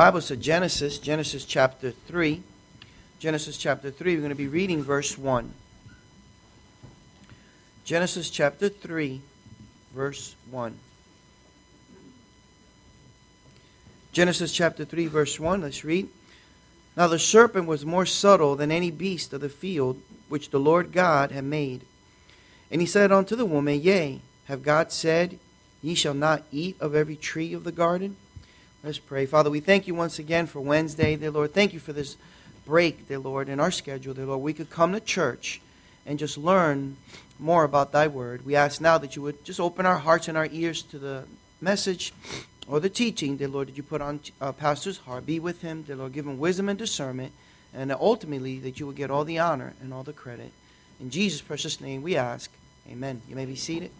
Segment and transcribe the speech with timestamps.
[0.00, 2.42] Bible said Genesis, Genesis chapter 3.
[3.18, 5.52] Genesis chapter 3, we're going to be reading verse 1.
[7.84, 9.20] Genesis chapter 3,
[9.94, 10.74] verse 1.
[14.12, 16.08] Genesis chapter 3, verse 1, let's read.
[16.96, 20.92] Now the serpent was more subtle than any beast of the field which the Lord
[20.92, 21.82] God had made.
[22.70, 25.38] And he said unto the woman, Yea, have God said,
[25.82, 28.16] Ye shall not eat of every tree of the garden?
[28.82, 29.26] Let's pray.
[29.26, 31.52] Father, we thank you once again for Wednesday, dear Lord.
[31.52, 32.16] Thank you for this
[32.64, 34.40] break, dear Lord, in our schedule, dear Lord.
[34.40, 35.60] We could come to church
[36.06, 36.96] and just learn
[37.38, 38.46] more about thy word.
[38.46, 41.24] We ask now that you would just open our hearts and our ears to the
[41.60, 42.14] message
[42.66, 45.26] or the teaching, dear Lord, that you put on uh, Pastor's heart.
[45.26, 46.14] Be with him, dear Lord.
[46.14, 47.34] Give him wisdom and discernment.
[47.74, 50.52] And ultimately, that you will get all the honor and all the credit.
[50.98, 52.50] In Jesus' precious name, we ask.
[52.90, 53.20] Amen.
[53.28, 53.90] You may be seated.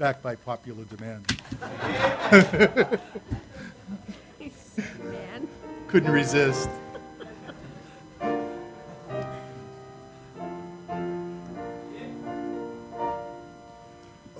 [0.00, 1.26] Back by popular demand.
[5.88, 6.70] Couldn't resist.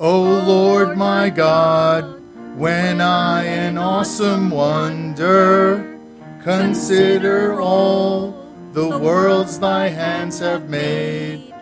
[0.01, 2.23] Oh, o Lord my God,
[2.57, 6.01] when I in awesome wonder
[6.43, 8.35] consider all
[8.73, 11.53] the worlds thy hands have made,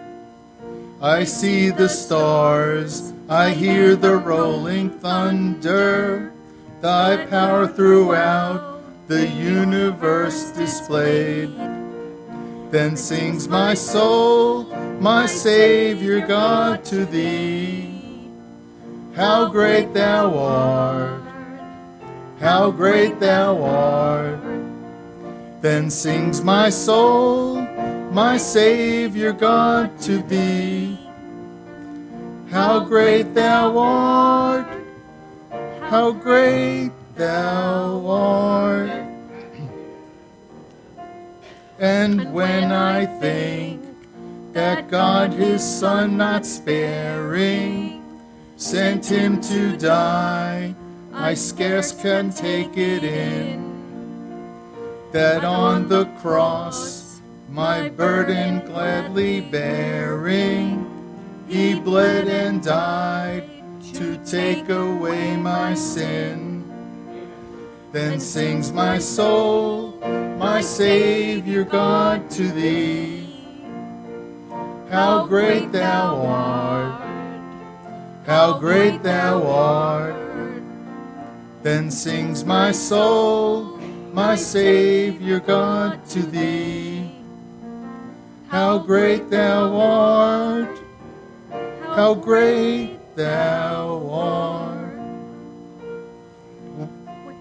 [1.03, 6.33] I see the stars I hear the rolling thunder,
[6.81, 11.55] thy power throughout the universe displayed.
[12.71, 14.65] Then sings my soul,
[14.99, 18.01] my Savior God, to thee.
[19.15, 21.23] How great thou art!
[22.41, 24.41] How great thou art!
[25.61, 27.61] Then sings my soul,
[28.11, 31.08] my Savior God, to thee.
[32.51, 34.67] How great thou art!
[35.83, 38.91] How great thou art!
[41.79, 43.83] And when I think
[44.55, 48.03] that God his Son not sparing
[48.57, 50.75] sent him to die,
[51.13, 53.69] I scarce can take it in.
[55.13, 57.21] That on the cross,
[57.51, 60.88] my burden gladly bearing,
[61.49, 63.49] he bled and died
[63.95, 66.65] to take away my sin.
[67.91, 69.99] Then sings my soul,
[70.39, 73.27] my Savior God, to thee.
[74.91, 77.03] How great thou art!
[78.27, 80.15] How great thou art!
[81.63, 83.79] Then sings my soul,
[84.13, 87.11] my Savior God, to thee.
[88.49, 90.78] How great thou art!
[91.99, 94.95] How great thou art.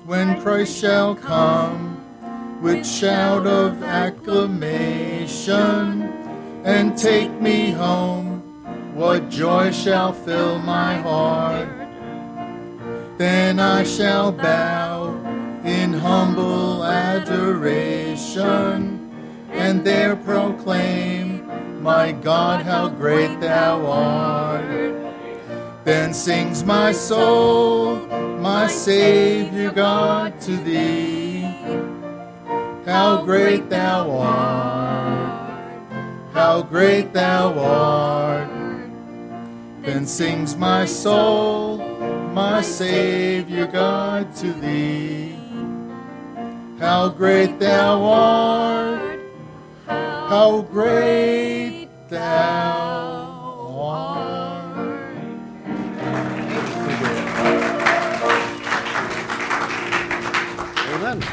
[0.08, 2.02] When Christ shall come
[2.60, 6.02] with shout of acclamation
[6.66, 8.40] and take me home,
[8.96, 11.70] what joy shall fill my heart?
[13.20, 15.14] Then I shall bow
[15.64, 18.74] in humble adoration
[19.52, 21.17] and there proclaim
[21.88, 24.68] my God, how great thou art.
[25.86, 27.96] Then sings my soul,
[28.42, 31.44] my Savior God, to thee.
[32.86, 35.82] How great thou art,
[36.34, 38.50] how great thou art.
[39.82, 41.78] Then sings my soul,
[42.34, 45.40] my Savior God, to thee.
[46.82, 49.22] How great thou art,
[49.88, 51.57] how great
[60.90, 61.24] Amen.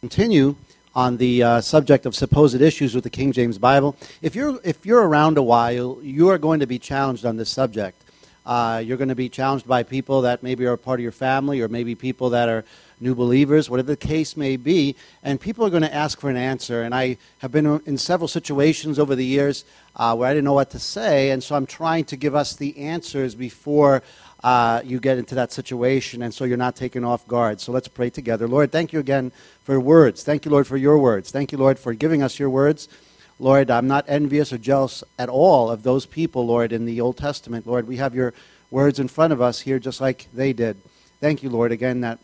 [0.00, 0.56] Continue
[0.94, 3.96] on the uh, subject of supposed issues with the King James Bible.
[4.22, 7.50] If you're if you're around a while, you are going to be challenged on this
[7.50, 8.02] subject.
[8.46, 11.60] Uh, you're going to be challenged by people that maybe are part of your family
[11.60, 12.64] or maybe people that are
[13.00, 14.94] new believers, whatever the case may be.
[15.22, 16.82] And people are going to ask for an answer.
[16.82, 19.64] And I have been in several situations over the years
[19.96, 21.30] uh, where I didn't know what to say.
[21.30, 24.02] And so I'm trying to give us the answers before
[24.44, 26.22] uh, you get into that situation.
[26.22, 27.60] And so you're not taken off guard.
[27.60, 28.46] So let's pray together.
[28.46, 29.32] Lord, thank you again
[29.64, 30.22] for words.
[30.22, 31.30] Thank you, Lord, for your words.
[31.32, 32.88] Thank you, Lord, for giving us your words.
[33.38, 37.18] Lord, I'm not envious or jealous at all of those people, Lord, in the Old
[37.18, 37.66] Testament.
[37.66, 38.32] Lord, we have your
[38.70, 40.78] words in front of us here just like they did.
[41.20, 42.18] Thank you, Lord, again, that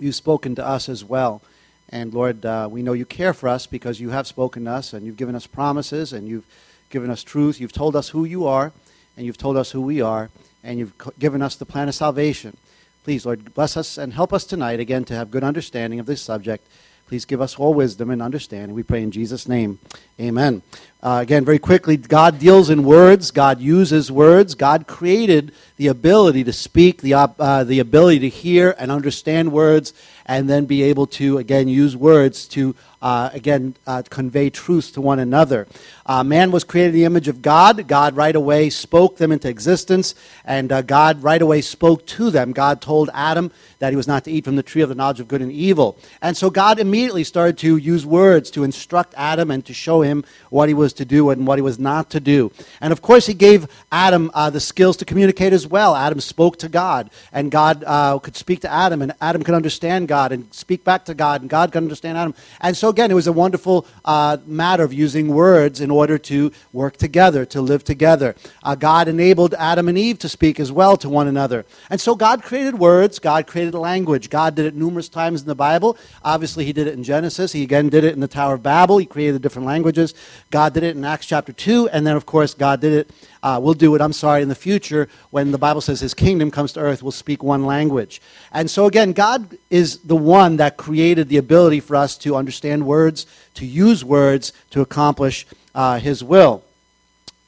[0.00, 1.42] you've spoken to us as well.
[1.90, 4.94] And Lord, uh, we know you care for us because you have spoken to us
[4.94, 6.46] and you've given us promises and you've
[6.88, 7.60] given us truth.
[7.60, 8.72] You've told us who you are
[9.16, 10.30] and you've told us who we are
[10.64, 12.56] and you've given us the plan of salvation.
[13.04, 16.22] Please, Lord, bless us and help us tonight again to have good understanding of this
[16.22, 16.66] subject.
[17.12, 18.74] Please give us all wisdom and understanding.
[18.74, 19.78] We pray in Jesus' name.
[20.18, 20.62] Amen.
[21.02, 23.32] Uh, again, very quickly, God deals in words.
[23.32, 24.54] God uses words.
[24.54, 29.92] God created the ability to speak, the, uh, the ability to hear and understand words,
[30.26, 35.00] and then be able to, again, use words to, uh, again, uh, convey truth to
[35.00, 35.66] one another.
[36.06, 37.88] Uh, man was created in the image of God.
[37.88, 40.14] God right away spoke them into existence,
[40.44, 42.52] and uh, God right away spoke to them.
[42.52, 43.50] God told Adam
[43.80, 45.50] that he was not to eat from the tree of the knowledge of good and
[45.50, 45.98] evil.
[46.20, 50.24] And so God immediately started to use words to instruct Adam and to show him
[50.50, 52.50] what he was to do and what he was not to do.
[52.80, 55.94] And of course, he gave Adam uh, the skills to communicate as well.
[55.94, 60.08] Adam spoke to God, and God uh, could speak to Adam, and Adam could understand
[60.08, 62.34] God and speak back to God, and God could understand Adam.
[62.60, 66.52] And so, again, it was a wonderful uh, matter of using words in order to
[66.72, 68.34] work together, to live together.
[68.62, 71.64] Uh, God enabled Adam and Eve to speak as well to one another.
[71.90, 74.30] And so, God created words, God created language.
[74.30, 75.96] God did it numerous times in the Bible.
[76.24, 77.52] Obviously, He did it in Genesis.
[77.52, 78.98] He again did it in the Tower of Babel.
[78.98, 80.14] He created different languages.
[80.50, 81.88] God did it in Acts chapter 2.
[81.88, 83.10] And then, of course, God did it,
[83.42, 86.50] uh, we'll do it, I'm sorry, in the future when the Bible says His kingdom
[86.50, 88.20] comes to earth, we'll speak one language.
[88.52, 92.86] And so, again, God is the one that created the ability for us to understand
[92.86, 96.62] words, to use words to accomplish uh, His will.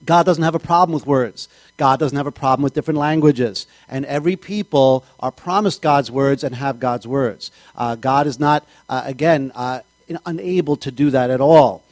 [0.05, 1.49] God doesn't have a problem with words.
[1.77, 3.67] God doesn't have a problem with different languages.
[3.89, 7.51] And every people are promised God's words and have God's words.
[7.75, 9.81] Uh, God is not, uh, again, uh,
[10.27, 11.83] unable to do that at all.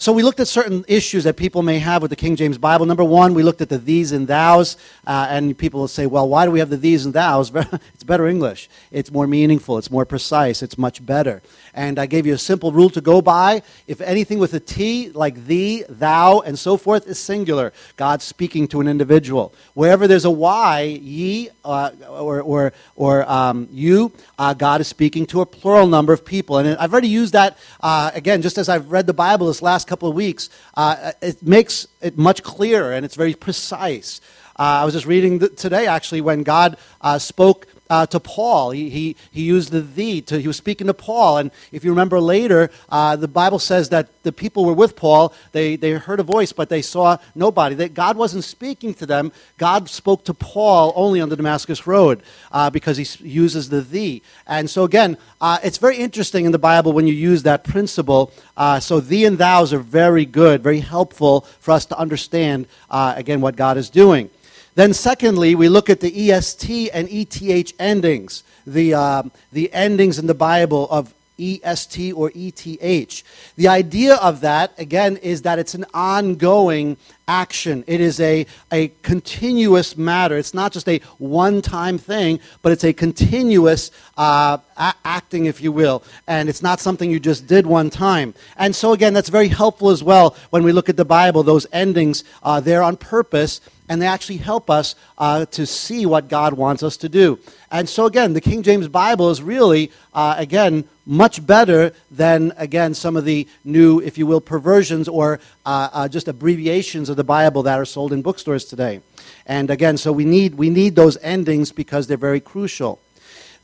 [0.00, 2.86] So we looked at certain issues that people may have with the King James Bible.
[2.86, 6.26] Number one, we looked at the these and thous, uh, and people will say, well,
[6.26, 7.52] why do we have the these and thous?
[7.92, 8.70] it's better English.
[8.90, 9.76] It's more meaningful.
[9.76, 10.62] It's more precise.
[10.62, 11.42] It's much better.
[11.74, 13.60] And I gave you a simple rule to go by.
[13.86, 18.68] If anything with a T, like thee, thou, and so forth, is singular, God's speaking
[18.68, 19.52] to an individual.
[19.74, 25.26] Wherever there's a Y, ye, uh, or, or, or um, you, uh, God is speaking
[25.26, 26.56] to a plural number of people.
[26.56, 29.89] And I've already used that, uh, again, just as I've read the Bible this last
[29.90, 30.48] couple of weeks.
[30.76, 34.20] Uh, it makes it much clearer and it's very precise.
[34.56, 38.70] Uh, I was just reading today, actually, when God uh, spoke uh, to Paul.
[38.70, 40.22] He, he, he used the thee.
[40.22, 41.38] To, he was speaking to Paul.
[41.38, 45.34] And if you remember later, uh, the Bible says that the people were with Paul.
[45.52, 47.74] They, they heard a voice, but they saw nobody.
[47.74, 49.32] That God wasn't speaking to them.
[49.58, 52.22] God spoke to Paul only on the Damascus Road
[52.52, 54.22] uh, because he uses the thee.
[54.46, 58.32] And so, again, uh, it's very interesting in the Bible when you use that principle.
[58.56, 63.14] Uh, so, thee and thous are very good, very helpful for us to understand, uh,
[63.16, 64.30] again, what God is doing.
[64.74, 69.22] Then, secondly, we look at the EST and ETH endings, the, uh,
[69.52, 73.22] the endings in the Bible of EST or ETH.
[73.56, 76.96] The idea of that, again, is that it's an ongoing
[77.30, 77.84] action.
[77.86, 80.36] It is a, a continuous matter.
[80.36, 85.60] It's not just a one time thing, but it's a continuous uh, a- acting, if
[85.60, 86.02] you will.
[86.26, 88.34] And it's not something you just did one time.
[88.56, 91.42] And so, again, that's very helpful as well when we look at the Bible.
[91.42, 96.28] Those endings, uh, they're on purpose and they actually help us uh, to see what
[96.28, 97.38] God wants us to do.
[97.72, 102.94] And so, again, the King James Bible is really, uh, again, much better than, again,
[102.94, 107.24] some of the new, if you will, perversions or uh, uh, just abbreviations of the
[107.24, 109.00] Bible that are sold in bookstores today.
[109.44, 113.00] And again, so we need, we need those endings because they're very crucial.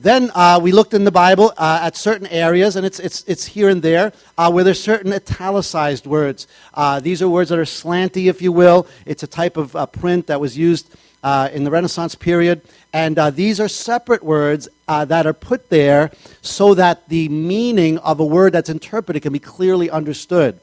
[0.01, 3.47] Then uh, we looked in the Bible uh, at certain areas, and it's, it's, it's
[3.47, 6.49] here and there, uh, where there's certain italicized words.
[6.75, 8.89] Uh, these are words that are slanty, if you will.
[9.07, 10.95] It's a type of uh, print that was used
[11.27, 12.63] uh, in the Renaissance period.
[12.93, 18.25] And these are separate words that are put there so that the meaning of a
[18.25, 20.61] word that's interpreted can be clearly understood.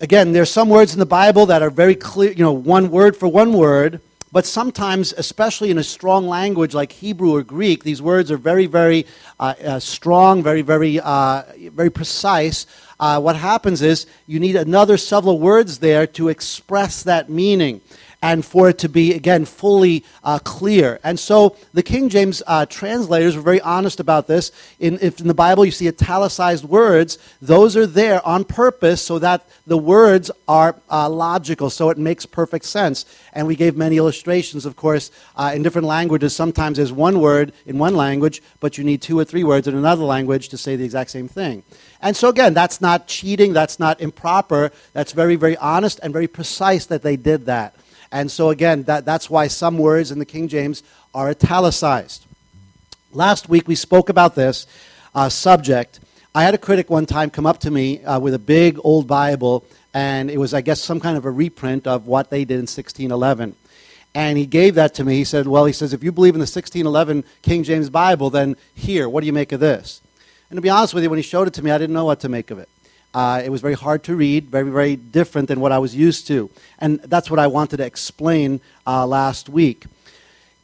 [0.00, 3.16] Again, there's some words in the Bible that are very clear, you know, one word
[3.16, 4.00] for one word
[4.34, 8.66] but sometimes, especially in a strong language like Hebrew or Greek, these words are very,
[8.66, 9.06] very
[9.38, 12.66] uh, uh, strong, very, very, uh, very precise.
[12.98, 17.80] Uh, what happens is you need another several words there to express that meaning
[18.24, 20.98] and for it to be, again, fully uh, clear.
[21.04, 24.50] And so the King James uh, translators were very honest about this.
[24.80, 29.18] In, if in the Bible you see italicized words, those are there on purpose so
[29.18, 33.04] that the words are uh, logical, so it makes perfect sense.
[33.34, 36.34] And we gave many illustrations, of course, uh, in different languages.
[36.34, 39.74] Sometimes there's one word in one language, but you need two or three words in
[39.74, 41.62] another language to say the exact same thing.
[42.00, 46.26] And so, again, that's not cheating, that's not improper, that's very, very honest and very
[46.26, 47.74] precise that they did that.
[48.14, 52.24] And so, again, that, that's why some words in the King James are italicized.
[53.12, 54.68] Last week we spoke about this
[55.16, 55.98] uh, subject.
[56.32, 59.08] I had a critic one time come up to me uh, with a big old
[59.08, 62.54] Bible, and it was, I guess, some kind of a reprint of what they did
[62.54, 63.56] in 1611.
[64.14, 65.16] And he gave that to me.
[65.16, 68.54] He said, Well, he says, if you believe in the 1611 King James Bible, then
[68.74, 70.00] here, what do you make of this?
[70.50, 72.04] And to be honest with you, when he showed it to me, I didn't know
[72.04, 72.68] what to make of it.
[73.14, 76.26] Uh, it was very hard to read, very, very different than what I was used
[76.26, 76.50] to.
[76.80, 79.86] And that's what I wanted to explain uh, last week.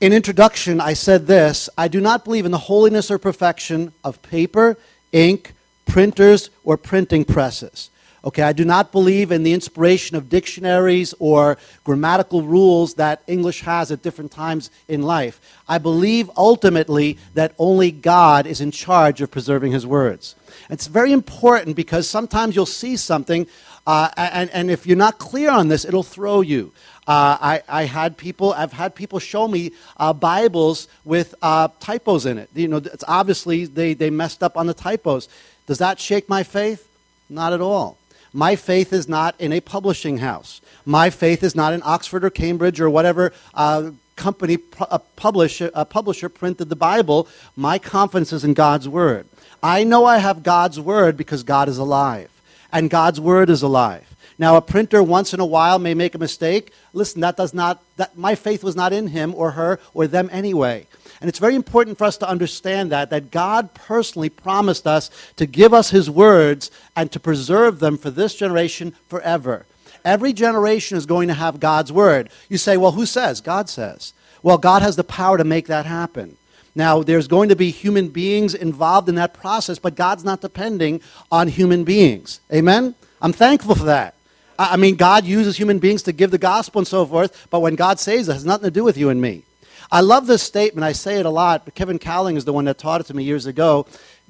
[0.00, 4.20] In introduction, I said this I do not believe in the holiness or perfection of
[4.22, 4.76] paper,
[5.12, 5.52] ink,
[5.86, 7.90] printers, or printing presses.
[8.22, 13.62] Okay, I do not believe in the inspiration of dictionaries or grammatical rules that English
[13.62, 15.40] has at different times in life.
[15.66, 20.34] I believe ultimately that only God is in charge of preserving his words.
[20.70, 23.46] It's very important because sometimes you'll see something,
[23.86, 26.72] uh, and, and if you're not clear on this, it'll throw you.
[27.08, 32.24] Uh, I, I, had people, I've had people show me uh, Bibles with uh, typos
[32.24, 32.50] in it.
[32.54, 35.28] You know, it's obviously they, they messed up on the typos.
[35.66, 36.88] Does that shake my faith?
[37.28, 37.98] Not at all.
[38.32, 40.60] My faith is not in a publishing house.
[40.84, 44.58] My faith is not in Oxford or Cambridge or whatever uh, company,
[44.90, 47.26] a publisher, a publisher printed the Bible.
[47.56, 49.26] My confidence is in God's Word.
[49.62, 52.30] I know I have God's Word because God is alive,
[52.72, 54.06] and God's Word is alive.
[54.40, 56.72] Now, a printer once in a while may make a mistake.
[56.94, 60.30] Listen, that does not, that, my faith was not in him or her or them
[60.32, 60.86] anyway.
[61.20, 65.44] And it's very important for us to understand that, that God personally promised us to
[65.44, 69.66] give us his words and to preserve them for this generation forever.
[70.06, 72.30] Every generation is going to have God's word.
[72.48, 73.42] You say, well, who says?
[73.42, 74.14] God says.
[74.42, 76.38] Well, God has the power to make that happen.
[76.74, 81.00] Now, there's going to be human beings involved in that process, but God's not depending
[81.30, 82.40] on human beings.
[82.52, 82.94] Amen?
[83.20, 84.14] I'm thankful for that.
[84.58, 87.76] I mean, God uses human beings to give the gospel and so forth, but when
[87.76, 89.42] God saves it, has nothing to do with you and me.
[89.90, 90.84] I love this statement.
[90.84, 93.14] I say it a lot, but Kevin Cowling is the one that taught it to
[93.14, 93.86] me years ago.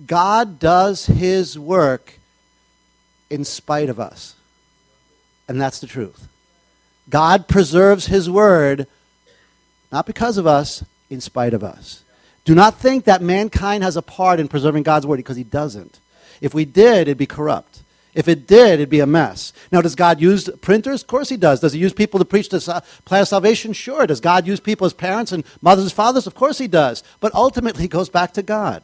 [0.06, 2.14] God does his work
[3.28, 4.36] in spite of us.
[5.48, 6.28] And that's the truth.
[7.10, 8.86] God preserves his word
[9.92, 12.04] not because of us, in spite of us.
[12.44, 16.00] Do not think that mankind has a part in preserving God's word because he doesn't.
[16.40, 17.82] If we did, it'd be corrupt.
[18.12, 19.52] If it did, it'd be a mess.
[19.70, 21.02] Now, does God use printers?
[21.02, 21.60] Of course He does.
[21.60, 23.72] Does He use people to preach the plan of salvation?
[23.72, 24.06] Sure.
[24.06, 26.26] Does God use people as parents and mothers and fathers?
[26.26, 27.04] Of course He does.
[27.20, 28.82] But ultimately, it goes back to God.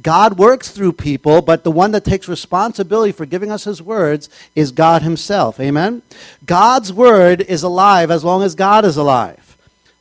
[0.00, 4.30] God works through people, but the one that takes responsibility for giving us His words
[4.54, 5.60] is God Himself.
[5.60, 6.02] Amen?
[6.46, 9.43] God's word is alive as long as God is alive.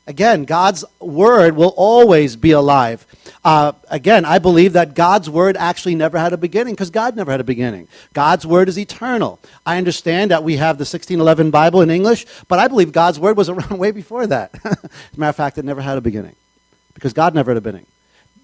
[0.06, 3.06] Again, God's word will always be alive.
[3.46, 7.32] Uh, again, I believe that God's word actually never had a beginning because God never
[7.32, 7.88] had a beginning.
[8.14, 9.40] God's word is eternal.
[9.66, 13.38] I understand that we have the 1611 Bible in English, but I believe God's word
[13.38, 14.54] was around way before that.
[14.66, 16.36] As a matter of fact, it never had a beginning
[16.94, 17.86] because God never had a beginning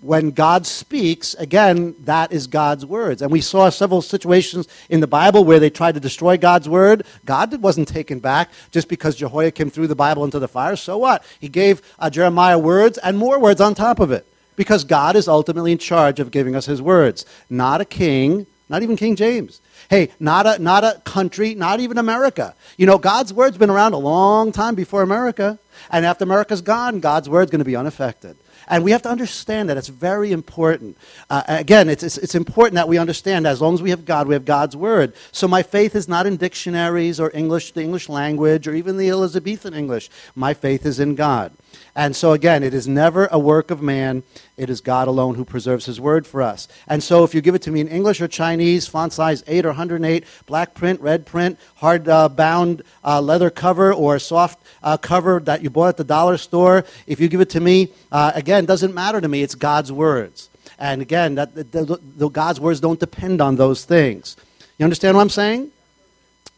[0.01, 3.22] when God speaks, again, that is God's words.
[3.22, 7.06] And we saw several situations in the Bible where they tried to destroy God's word.
[7.25, 10.75] God wasn't taken back just because Jehoiakim threw the Bible into the fire.
[10.75, 11.24] So what?
[11.39, 14.25] He gave uh, Jeremiah words and more words on top of it
[14.56, 18.84] because God is ultimately in charge of giving us his words, not a king, not
[18.84, 19.62] even King James.
[19.89, 22.53] Hey, not a, not a country, not even America.
[22.77, 25.58] You know, God's word's been around a long time before America.
[25.89, 28.38] And after America's gone, God's word's going to be unaffected.
[28.69, 29.77] And we have to understand that.
[29.77, 30.97] It's very important.
[31.29, 34.05] Uh, again, it's, it's, it's important that we understand that as long as we have
[34.05, 35.13] God, we have God's Word.
[35.31, 39.09] So my faith is not in dictionaries or English, the English language, or even the
[39.09, 40.09] Elizabethan English.
[40.35, 41.51] My faith is in God.
[41.95, 44.23] And so, again, it is never a work of man.
[44.57, 46.67] It is God alone who preserves his word for us.
[46.88, 49.65] And so, if you give it to me in English or Chinese, font size 8
[49.65, 54.97] or 108, black print, red print, hard uh, bound uh, leather cover, or soft uh,
[54.97, 58.31] cover that you bought at the dollar store, if you give it to me, uh,
[58.35, 59.41] again, doesn't matter to me.
[59.41, 60.49] It's God's words.
[60.77, 64.38] And again, that, the, the, the God's words don't depend on those things.
[64.77, 65.71] You understand what I'm saying?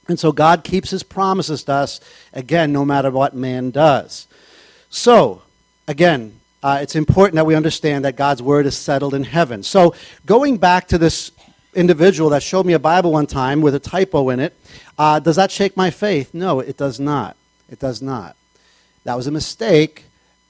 [0.07, 1.99] And so God keeps his promises to us,
[2.33, 4.27] again, no matter what man does.
[4.93, 5.41] So,
[5.87, 9.63] again, uh, it's important that we understand that God's word is settled in heaven.
[9.63, 9.95] So,
[10.25, 11.31] going back to this
[11.73, 14.53] individual that showed me a Bible one time with a typo in it,
[14.97, 16.33] uh, does that shake my faith?
[16.33, 17.37] No, it does not.
[17.69, 18.35] It does not.
[19.05, 20.03] That was a mistake.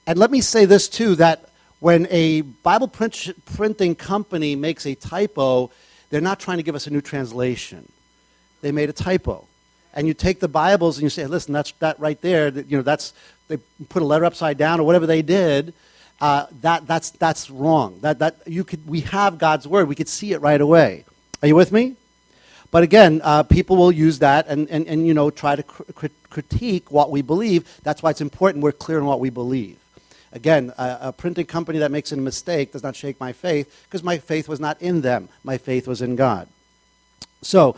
[0.08, 4.96] And let me say this too that when a Bible print, printing company makes a
[4.96, 5.70] typo,
[6.10, 7.90] they're not trying to give us a new translation.
[8.60, 9.46] They made a typo.
[9.94, 12.82] And you take the Bibles and you say, listen, that's that right there, you know,
[12.82, 13.12] that's
[13.48, 13.58] they
[13.88, 15.74] put a letter upside down or whatever they did,
[16.20, 17.98] uh, that, that's, that's wrong.
[18.00, 19.88] That, that you could, we have God's word.
[19.88, 21.04] We could see it right away.
[21.42, 21.96] Are you with me?
[22.70, 26.06] But again, uh, people will use that and, and, and you know, try to cr-
[26.30, 27.68] critique what we believe.
[27.82, 29.78] That's why it's important we're clear on what we believe.
[30.32, 34.02] Again, a, a printing company that makes a mistake does not shake my faith because
[34.02, 35.28] my faith was not in them.
[35.44, 36.48] My faith was in God.
[37.42, 37.76] So,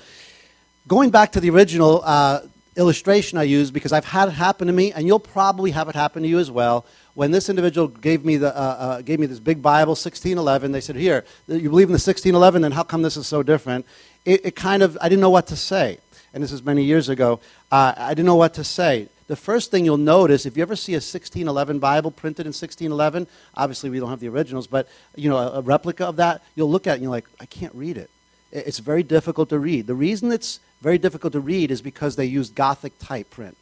[0.86, 2.40] going back to the original uh,
[2.76, 5.94] illustration I used, because I've had it happen to me, and you'll probably have it
[5.94, 6.84] happen to you as well.
[7.14, 10.80] When this individual gave me, the, uh, uh, gave me this big Bible, 1611, they
[10.80, 13.86] said, Here, you believe in the 1611, then how come this is so different?
[14.24, 15.98] It, it kind of, I didn't know what to say.
[16.32, 17.38] And this is many years ago.
[17.70, 19.08] Uh, I didn't know what to say.
[19.28, 23.28] The first thing you'll notice, if you ever see a 1611 Bible printed in 1611,
[23.54, 26.70] obviously we don't have the originals, but you know, a, a replica of that, you'll
[26.70, 28.10] look at it and you're like, I can't read it.
[28.50, 29.86] It's very difficult to read.
[29.86, 33.56] The reason it's very difficult to read is because they used Gothic type print.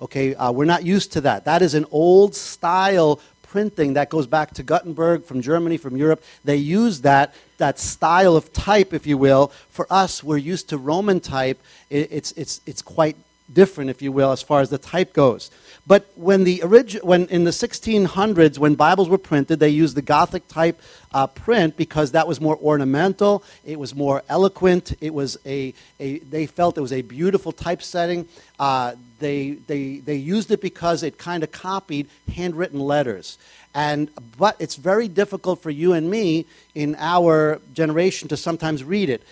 [0.00, 1.44] Okay, uh, we're not used to that.
[1.44, 6.22] That is an old style printing that goes back to Gutenberg from Germany, from Europe.
[6.44, 9.48] They use that, that style of type, if you will.
[9.70, 11.58] For us, we're used to Roman type.
[11.90, 13.16] It, it's, it's, it's quite
[13.52, 15.50] different, if you will, as far as the type goes.
[15.86, 20.02] But when the origi- when in the 1600s, when Bibles were printed, they used the
[20.02, 20.80] Gothic type
[21.12, 23.42] uh, print because that was more ornamental.
[23.64, 24.92] It was more eloquent.
[25.00, 28.28] It was a, a they felt it was a beautiful typesetting.
[28.58, 33.38] Uh, they, they, they used it because it kind of copied handwritten letters.
[33.74, 39.08] And, but it's very difficult for you and me in our generation to sometimes read
[39.08, 39.22] it.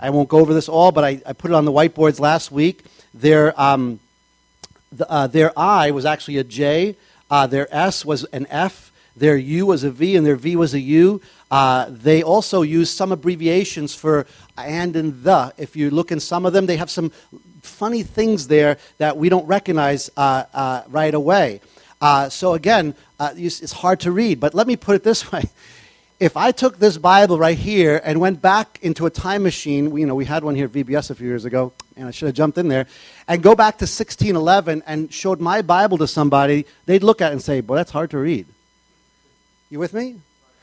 [0.00, 2.50] I won't go over this all, but I, I put it on the whiteboards last
[2.50, 2.84] week.
[3.14, 4.00] Their, um,
[4.90, 6.96] the, uh, their I was actually a J,
[7.30, 10.74] uh, their S was an F, their U was a V, and their V was
[10.74, 11.20] a U.
[11.50, 14.26] Uh, they also use some abbreviations for
[14.56, 15.52] and and the.
[15.58, 17.10] If you look in some of them, they have some
[17.60, 21.60] funny things there that we don't recognize uh, uh, right away.
[22.00, 24.40] Uh, so again, it's hard to read.
[24.40, 25.44] But let me put it this way
[26.22, 30.02] if I took this Bible right here and went back into a time machine, we,
[30.02, 32.26] you know, we had one here at VBS a few years ago, and I should
[32.26, 32.86] have jumped in there,
[33.26, 37.32] and go back to 1611 and showed my Bible to somebody, they'd look at it
[37.32, 38.46] and say, boy, that's hard to read.
[39.68, 40.20] You with me?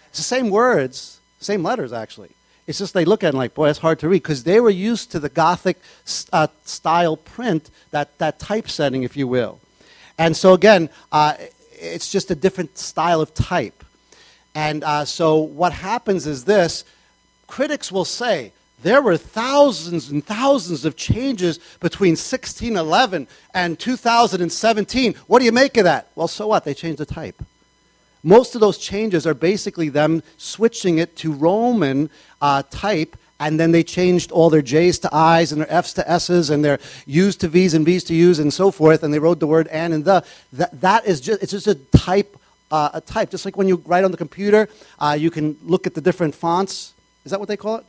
[0.07, 2.29] It's the same words, same letters, actually.
[2.65, 4.61] It's just they look at it and like, boy, that's hard to read, because they
[4.61, 5.75] were used to the Gothic
[6.31, 9.59] uh, style print, that, that typesetting, if you will.
[10.17, 11.33] And so, again, uh,
[11.73, 13.83] it's just a different style of type.
[14.59, 16.83] And uh, so what happens is this
[17.47, 18.51] critics will say,
[18.83, 25.15] there were thousands and thousands of changes between 1611 and 2017.
[25.27, 26.09] What do you make of that?
[26.13, 26.65] Well, so what?
[26.65, 27.41] They changed the type.
[28.21, 32.09] Most of those changes are basically them switching it to Roman
[32.41, 36.11] uh, type, and then they changed all their J's to I's and their F's to
[36.11, 39.19] S's and their U's to V's and V's to U's and so forth, and they
[39.19, 40.25] wrote the word and and the.
[40.51, 42.35] That, that is just, it's just a type
[42.71, 43.29] uh, a type.
[43.29, 46.35] Just like when you write on the computer, uh, you can look at the different
[46.35, 46.93] fonts.
[47.25, 47.85] Is that what they call it?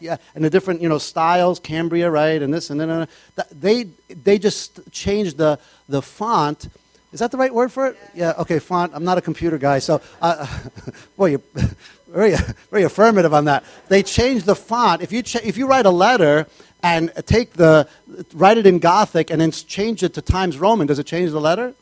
[0.00, 3.06] Yeah, and the different you know styles, Cambria, right, and this and then
[3.52, 6.68] they they just changed the the font.
[7.12, 7.96] Is that the right word for it?
[8.14, 8.32] Yeah.
[8.38, 8.58] Okay.
[8.58, 8.92] Font.
[8.94, 10.46] I'm not a computer guy, so uh,
[11.16, 11.42] boy, you're
[12.08, 12.34] very
[12.70, 13.64] very affirmative on that.
[13.88, 15.02] They changed the font.
[15.02, 16.48] If you ch- if you write a letter
[16.82, 17.86] and take the
[18.34, 21.40] write it in Gothic and then change it to Times Roman, does it change the
[21.40, 21.74] letter?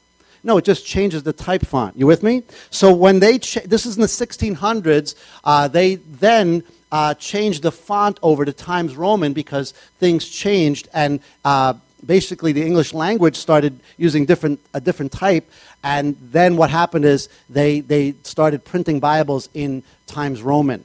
[0.42, 1.96] No, it just changes the type font.
[1.96, 2.42] You with me?
[2.70, 7.72] So when they, cha- this is in the 1600s, uh, they then uh, changed the
[7.72, 11.74] font over to Times Roman because things changed and uh,
[12.04, 15.50] basically the English language started using different, a different type.
[15.84, 20.84] And then what happened is they, they started printing Bibles in Times Roman.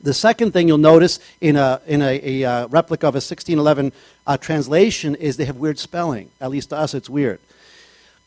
[0.00, 3.92] The second thing you'll notice in a, in a, a uh, replica of a 1611
[4.26, 6.30] uh, translation is they have weird spelling.
[6.40, 7.40] At least to us, it's weird.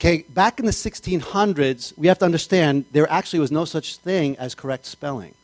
[0.02, 4.36] Okay, back in the 1600s, we have to understand there actually was no such thing
[4.38, 5.36] as correct spelling.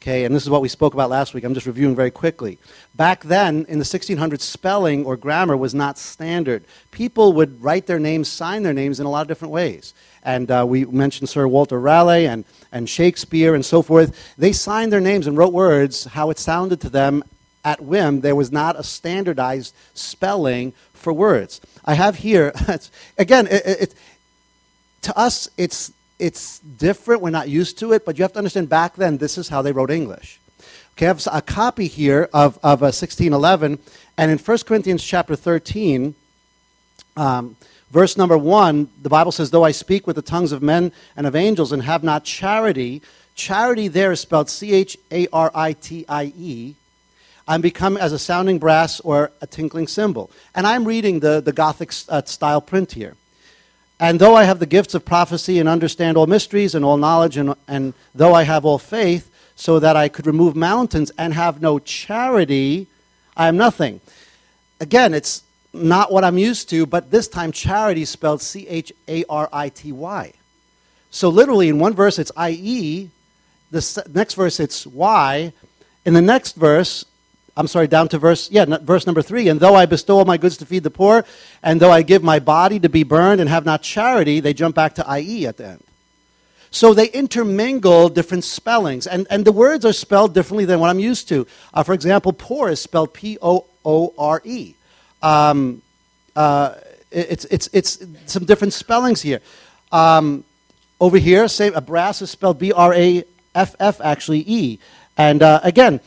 [0.00, 1.42] Okay, and this is what we spoke about last week.
[1.42, 2.58] I'm just reviewing very quickly.
[2.94, 6.62] Back then, in the 1600s, spelling or grammar was not standard.
[6.92, 9.94] People would write their names, sign their names in a lot of different ways.
[10.22, 14.32] And uh, we mentioned Sir Walter Raleigh and, and Shakespeare and so forth.
[14.38, 17.24] They signed their names and wrote words how it sounded to them
[17.64, 18.20] at whim.
[18.20, 21.60] There was not a standardized spelling for words.
[21.84, 22.52] I have here,
[23.18, 23.94] again, it, it,
[25.02, 27.20] to us, it's, it's different.
[27.20, 29.60] We're not used to it, but you have to understand back then, this is how
[29.60, 30.40] they wrote English.
[30.96, 33.78] Okay, I have a copy here of, of uh, 1611,
[34.16, 36.14] and in 1 Corinthians chapter 13,
[37.16, 37.56] um,
[37.90, 41.26] verse number 1, the Bible says, Though I speak with the tongues of men and
[41.26, 43.02] of angels and have not charity,
[43.34, 46.74] charity there is spelled C H A R I T I E
[47.46, 50.30] I'm become as a sounding brass or a tinkling cymbal.
[50.54, 53.16] And I'm reading the, the Gothic uh, style print here.
[53.98, 57.36] And though I have the gifts of prophecy and understand all mysteries and all knowledge,
[57.36, 61.62] and, and though I have all faith, so that I could remove mountains and have
[61.62, 62.88] no charity,
[63.36, 64.00] I am nothing.
[64.80, 69.24] Again, it's not what I'm used to, but this time charity spelled C H A
[69.28, 70.32] R I T Y.
[71.10, 73.10] So literally in one verse it's IE,
[73.70, 75.52] the next verse it's Y,
[76.04, 77.04] in the next verse,
[77.56, 79.48] I'm sorry, down to verse, yeah, verse number three.
[79.48, 81.24] And though I bestow all my goods to feed the poor,
[81.62, 84.74] and though I give my body to be burned and have not charity, they jump
[84.74, 85.84] back to IE at the end.
[86.70, 90.98] So they intermingle different spellings, and, and the words are spelled differently than what I'm
[90.98, 91.46] used to.
[91.74, 94.74] Uh, for example, poor is spelled P O O R E.
[95.20, 95.82] Um,
[96.34, 96.74] uh,
[97.10, 99.40] it's, it's, it's some different spellings here.
[99.92, 100.44] Um,
[100.98, 104.78] over here, same, a brass is spelled B R A F F, actually, E.
[105.18, 106.00] And uh, again,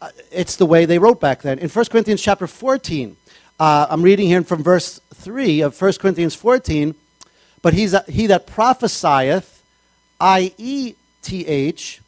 [0.00, 1.58] uh, it's the way they wrote back then.
[1.58, 3.16] In 1 Corinthians chapter 14,
[3.58, 6.94] uh, I'm reading here from verse 3 of 1 Corinthians 14,
[7.62, 9.62] but he's a, he that prophesieth,
[10.20, 12.02] I E T H.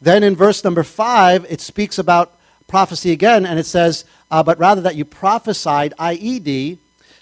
[0.00, 4.58] Then in verse number 5, it speaks about prophecy again, and it says, uh, but
[4.58, 6.78] rather that you prophesied, I E D.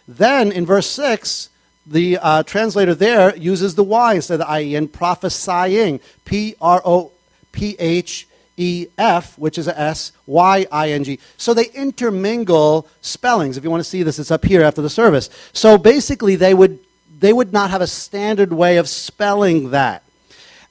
[0.06, 1.48] Then in verse 6,
[1.84, 6.80] the uh, translator there uses the Y instead of the IE in prophesying, P R
[6.84, 7.10] O
[7.50, 8.28] P H
[8.62, 11.18] E F, which is a S, Y I N G.
[11.36, 13.56] So they intermingle spellings.
[13.56, 15.28] If you want to see this, it's up here after the service.
[15.52, 16.78] So basically, they would,
[17.18, 20.02] they would not have a standard way of spelling that.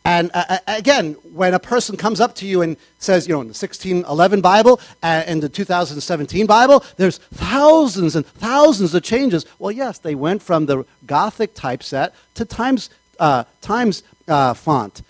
[0.04, 3.41] And uh, uh, again, when a person comes up to you and says, you know,
[3.41, 9.45] in the 1611 Bible and in the 2017 Bible, there's thousands and thousands of changes.
[9.60, 15.04] Well, yes, they went from the Gothic typeset to Times, uh, Times uh, font.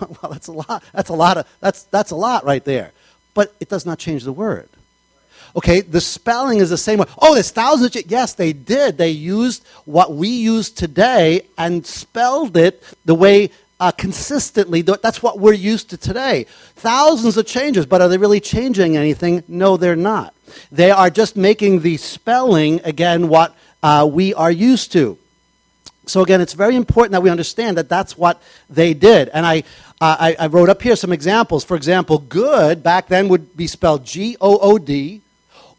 [0.22, 0.82] well, that's a lot.
[0.92, 1.46] That's a lot of.
[1.60, 2.92] That's that's a lot right there.
[3.34, 4.68] But it does not change the word.
[5.56, 7.06] Okay, the spelling is the same way.
[7.18, 7.96] Oh, there's thousands.
[8.06, 8.98] Yes, they did.
[8.98, 14.82] They used what we use today and spelled it the way uh, consistently.
[14.82, 16.44] That's what we're used to today.
[16.76, 19.42] Thousands of changes, but are they really changing anything?
[19.48, 20.34] No, they're not.
[20.72, 25.18] They are just making the spelling, again, what uh, we are used to.
[26.06, 29.28] So, again, it's very important that we understand that that's what they did.
[29.28, 29.64] And I,
[30.00, 31.64] I, I wrote up here some examples.
[31.64, 35.22] For example, good back then would be spelled G O O D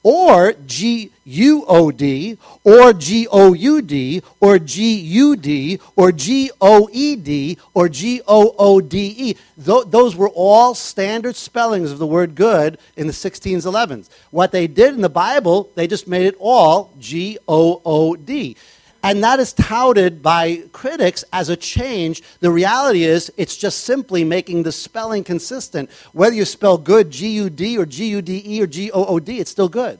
[0.03, 6.11] or G U O D, or G O U D, or G U D, or
[6.11, 9.35] G O E D, or G O O D E.
[9.57, 14.09] Those were all standard spellings of the word good in the 16s, 11s.
[14.31, 18.55] What they did in the Bible, they just made it all G O O D.
[19.01, 22.21] And that is touted by critics as a change.
[22.41, 25.89] The reality is, it's just simply making the spelling consistent.
[26.11, 29.05] Whether you spell good G U D or G U D E or G O
[29.05, 29.99] O D, it's still good.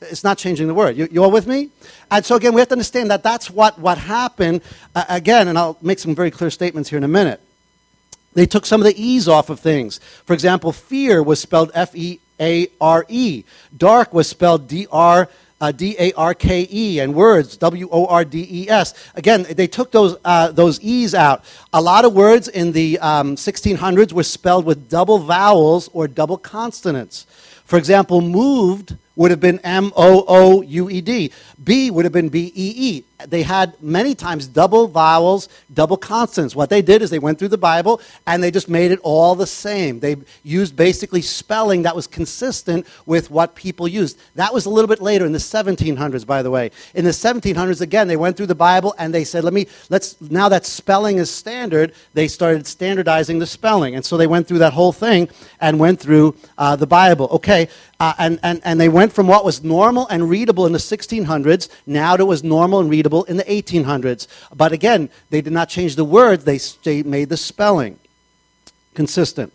[0.00, 0.96] It's not changing the word.
[0.96, 1.70] You, you all with me?
[2.10, 4.62] And so, again, we have to understand that that's what, what happened.
[4.94, 7.40] Uh, again, and I'll make some very clear statements here in a minute.
[8.32, 9.98] They took some of the E's off of things.
[10.24, 13.44] For example, fear was spelled F E A R E,
[13.76, 15.28] dark was spelled D R
[15.62, 18.94] uh, D A R K E, and words, W O R D E S.
[19.14, 21.44] Again, they took those, uh, those E's out.
[21.72, 26.36] A lot of words in the um, 1600s were spelled with double vowels or double
[26.36, 27.26] consonants.
[27.64, 31.30] For example, moved would have been M O O U E D.
[31.62, 33.04] B would have been B E E.
[33.28, 36.56] They had many times double vowels, double consonants.
[36.56, 39.34] What they did is they went through the Bible and they just made it all
[39.34, 40.00] the same.
[40.00, 44.18] They used basically spelling that was consistent with what people used.
[44.34, 46.70] That was a little bit later in the 1700s, by the way.
[46.94, 50.20] In the 1700s, again, they went through the Bible and they said, let me, let's,
[50.20, 53.94] now that spelling is standard, they started standardizing the spelling.
[53.94, 55.28] And so they went through that whole thing
[55.60, 57.28] and went through uh, the Bible.
[57.32, 57.68] Okay,
[58.02, 61.68] uh, and, and, and they went from what was normal and readable in the 1600s
[61.86, 64.26] now to what was normal and readable in the 1800s.
[64.54, 67.98] But again, they did not change the words, they, they made the spelling
[68.94, 69.52] consistent.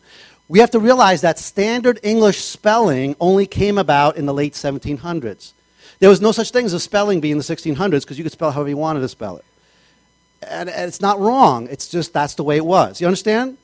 [0.48, 5.52] We have to realize that standard English spelling only came about in the late 1700s.
[6.00, 8.32] There was no such thing as a spelling bee in the 1600s because you could
[8.32, 9.46] spell however you wanted to spell it.
[10.48, 13.02] And, and it's not wrong, it's just that's the way it was.
[13.02, 13.58] You understand?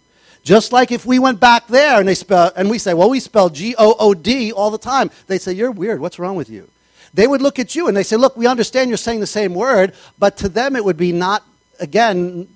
[0.44, 3.22] Just like if we went back there and they spell and we say, well, we
[3.22, 5.10] spell G O O D all the time.
[5.28, 6.02] They say, you're weird.
[6.02, 6.70] What's wrong with you?
[7.14, 9.54] They would look at you and they say, look, we understand you're saying the same
[9.54, 11.44] word, but to them it would be not
[11.80, 12.48] again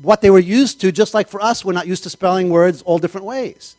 [0.00, 0.90] what they were used to.
[0.90, 3.76] Just like for us, we're not used to spelling words all different ways.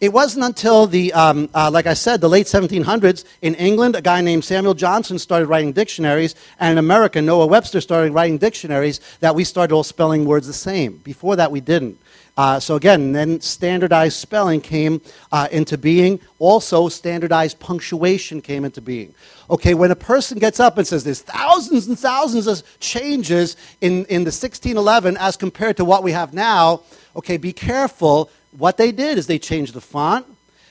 [0.00, 4.00] It wasn't until the, um, uh, like I said, the late 1700s in England, a
[4.00, 9.00] guy named Samuel Johnson started writing dictionaries, and in America, Noah Webster started writing dictionaries
[9.20, 10.96] that we started all spelling words the same.
[11.04, 11.98] Before that, we didn't.
[12.40, 16.18] Uh, so again, then standardized spelling came uh, into being.
[16.38, 19.14] Also, standardized punctuation came into being.
[19.50, 24.06] Okay, when a person gets up and says there's thousands and thousands of changes in,
[24.06, 26.80] in the 1611 as compared to what we have now,
[27.14, 28.30] okay, be careful.
[28.56, 30.24] What they did is they changed the font,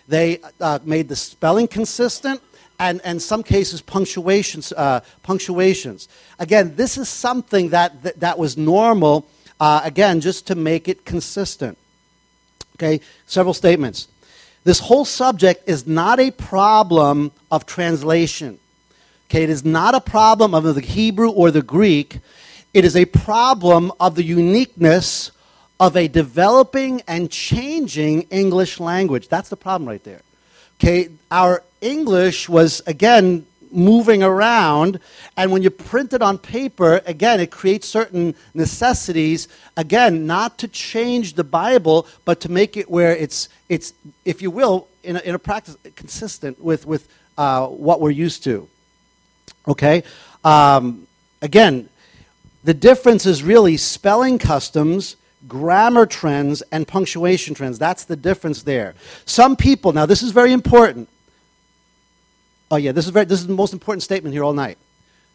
[0.07, 2.41] they uh, made the spelling consistent,
[2.79, 6.09] and in some cases punctuations, uh, punctuations.
[6.39, 9.27] Again, this is something that, that, that was normal
[9.59, 11.77] uh, again, just to make it consistent.
[12.75, 14.07] Okay, several statements.
[14.63, 18.59] This whole subject is not a problem of translation.
[19.29, 22.19] Okay, it is not a problem of the Hebrew or the Greek.
[22.73, 25.31] It is a problem of the uniqueness
[25.79, 29.27] of a developing and changing English language.
[29.27, 30.21] That's the problem right there.
[30.77, 34.99] Okay, our English was, again, moving around,
[35.37, 40.67] and when you print it on paper, again, it creates certain necessities, again, not to
[40.67, 43.93] change the Bible, but to make it where it's, it's
[44.25, 48.43] if you will, in a, in a practice, consistent with, with uh, what we're used
[48.43, 48.67] to.
[49.67, 50.03] Okay?
[50.43, 51.07] Um,
[51.41, 51.89] again,
[52.63, 55.15] the difference is really spelling customs
[55.47, 57.79] grammar trends and punctuation trends.
[57.79, 58.95] That's the difference there.
[59.25, 61.07] Some people, now this is very important.
[62.71, 64.77] Oh yeah, this is very this is the most important statement here all night.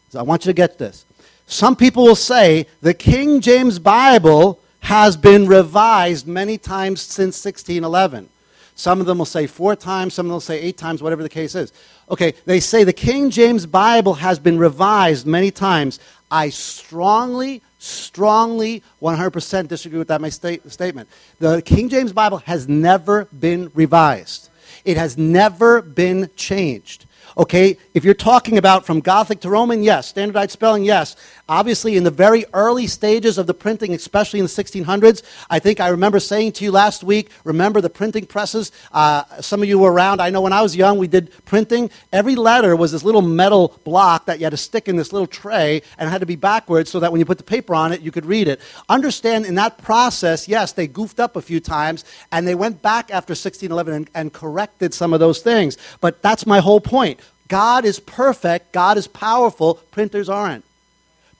[0.09, 1.05] So I want you to get this.
[1.47, 8.29] Some people will say the King James Bible has been revised many times since 1611.
[8.75, 11.23] Some of them will say four times, some of them will say eight times, whatever
[11.23, 11.71] the case is.
[12.09, 15.99] Okay, they say the King James Bible has been revised many times.
[16.29, 21.07] I strongly, strongly, 100% disagree with that my state, statement.
[21.39, 24.49] The King James Bible has never been revised.
[24.83, 27.05] It has never been changed.
[27.37, 30.07] Okay, if you're talking about from Gothic to Roman, yes.
[30.07, 31.15] Standardized spelling, yes.
[31.47, 35.79] Obviously, in the very early stages of the printing, especially in the 1600s, I think
[35.79, 38.71] I remember saying to you last week, remember the printing presses?
[38.91, 40.21] Uh, some of you were around.
[40.21, 41.91] I know when I was young, we did printing.
[42.11, 45.27] Every letter was this little metal block that you had to stick in this little
[45.27, 48.01] tray and had to be backwards so that when you put the paper on it,
[48.01, 48.59] you could read it.
[48.89, 53.11] Understand in that process, yes, they goofed up a few times and they went back
[53.11, 55.77] after 1611 and, and corrected some of those things.
[56.01, 57.14] But that's my whole point.
[57.47, 60.65] God is perfect, God is powerful, printers aren't.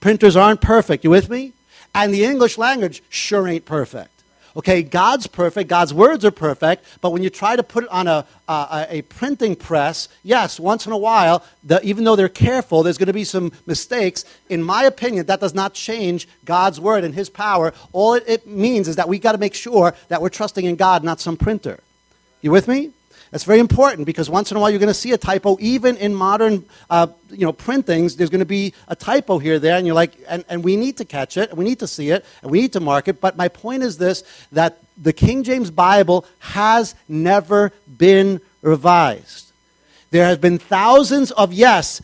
[0.00, 1.04] Printers aren't perfect.
[1.04, 1.52] You with me?
[1.94, 4.10] And the English language sure ain't perfect.
[4.56, 8.06] Okay, God's perfect, God's words are perfect, but when you try to put it on
[8.08, 12.82] a, a, a printing press, yes, once in a while, the, even though they're careful,
[12.82, 14.24] there's going to be some mistakes.
[14.48, 17.74] In my opinion, that does not change God's word and His power.
[17.92, 20.76] All it, it means is that we got to make sure that we're trusting in
[20.76, 21.80] God, not some printer.
[22.40, 22.92] You with me?
[23.30, 25.56] That's very important because once in a while you're going to see a typo.
[25.60, 29.76] Even in modern uh, you know, printings, there's going to be a typo here, there,
[29.76, 32.10] and you're like, and, and we need to catch it, and we need to see
[32.10, 33.20] it, and we need to mark it.
[33.20, 39.52] But my point is this that the King James Bible has never been revised.
[40.10, 42.00] There have been thousands of, yes,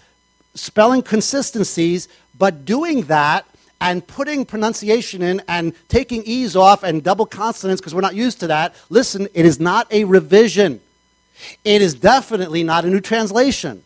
[0.54, 3.46] spelling consistencies, but doing that
[3.80, 8.40] and putting pronunciation in and taking E's off and double consonants because we're not used
[8.40, 10.80] to that, listen, it is not a revision.
[11.64, 13.82] It is definitely not a new translation.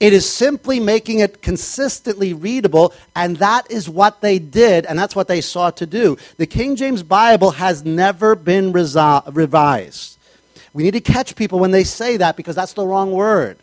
[0.00, 5.14] It is simply making it consistently readable, and that is what they did, and that's
[5.14, 6.16] what they sought to do.
[6.38, 10.18] The King James Bible has never been revised.
[10.72, 13.58] We need to catch people when they say that because that's the wrong word.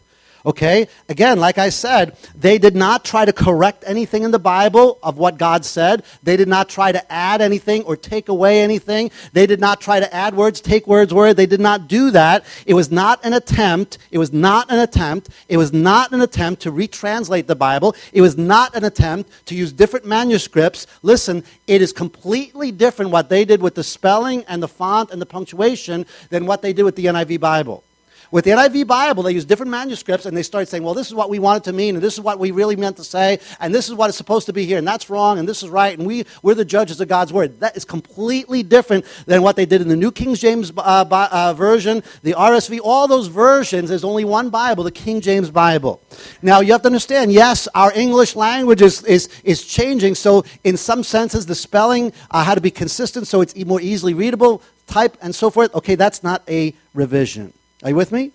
[0.46, 0.88] Okay?
[1.08, 5.18] Again, like I said, they did not try to correct anything in the Bible of
[5.18, 6.04] what God said.
[6.22, 9.10] They did not try to add anything or take away anything.
[9.32, 11.38] They did not try to add words, take words, word.
[11.38, 12.44] They did not do that.
[12.66, 14.00] It was not an attempt.
[14.12, 15.30] It was not an attempt.
[15.48, 17.96] It was not an attempt to retranslate the Bible.
[18.12, 20.88] It was not an attempt to use different manuscripts.
[21.04, 25.22] Listen, it is completely different what they did with the spelling and the font and
[25.22, 27.84] the punctuation than what they did with the NIV Bible.
[28.34, 31.14] With the NIV Bible, they use different manuscripts and they start saying, well, this is
[31.14, 33.38] what we want it to mean, and this is what we really meant to say,
[33.60, 35.70] and this is what it's supposed to be here, and that's wrong, and this is
[35.70, 37.60] right, and we, we're the judges of God's Word.
[37.60, 41.54] That is completely different than what they did in the New King James uh, uh,
[41.54, 43.90] Version, the RSV, all those versions.
[43.90, 46.02] There's only one Bible, the King James Bible.
[46.42, 50.76] Now, you have to understand, yes, our English language is, is, is changing, so in
[50.76, 55.20] some senses, the spelling uh, had to be consistent so it's more easily readable, type,
[55.22, 55.76] and so forth.
[55.76, 57.54] Okay, that's not a revision.
[57.84, 58.32] Are you with me?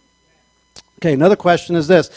[0.98, 2.10] Okay, another question is this.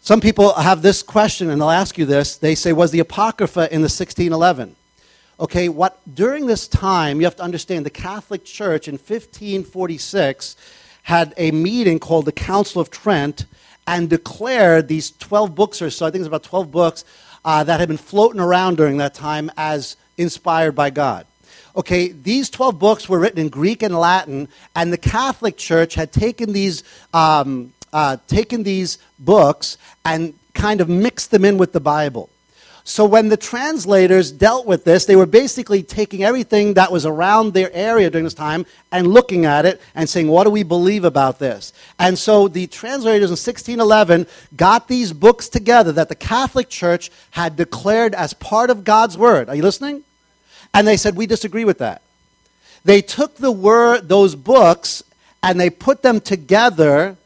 [0.00, 2.36] Some people have this question, and they'll ask you this.
[2.36, 4.74] They say, Was the Apocrypha in the 1611?
[5.38, 10.56] Okay, what during this time, you have to understand the Catholic Church in 1546
[11.04, 13.46] had a meeting called the Council of Trent
[13.86, 17.04] and declared these 12 books or so, I think it's about 12 books,
[17.44, 21.26] uh, that had been floating around during that time as inspired by God.
[21.76, 26.12] Okay, these 12 books were written in Greek and Latin, and the Catholic Church had
[26.12, 26.82] taken these,
[27.14, 32.28] um, uh, taken these books and kind of mixed them in with the Bible.
[32.82, 37.52] So when the translators dealt with this, they were basically taking everything that was around
[37.52, 41.04] their area during this time and looking at it and saying, what do we believe
[41.04, 41.72] about this?
[41.98, 47.54] And so the translators in 1611 got these books together that the Catholic Church had
[47.54, 49.48] declared as part of God's Word.
[49.48, 50.02] Are you listening?
[50.72, 52.02] And they said, We disagree with that.
[52.84, 55.02] They took the word, those books
[55.42, 57.16] and they put them together.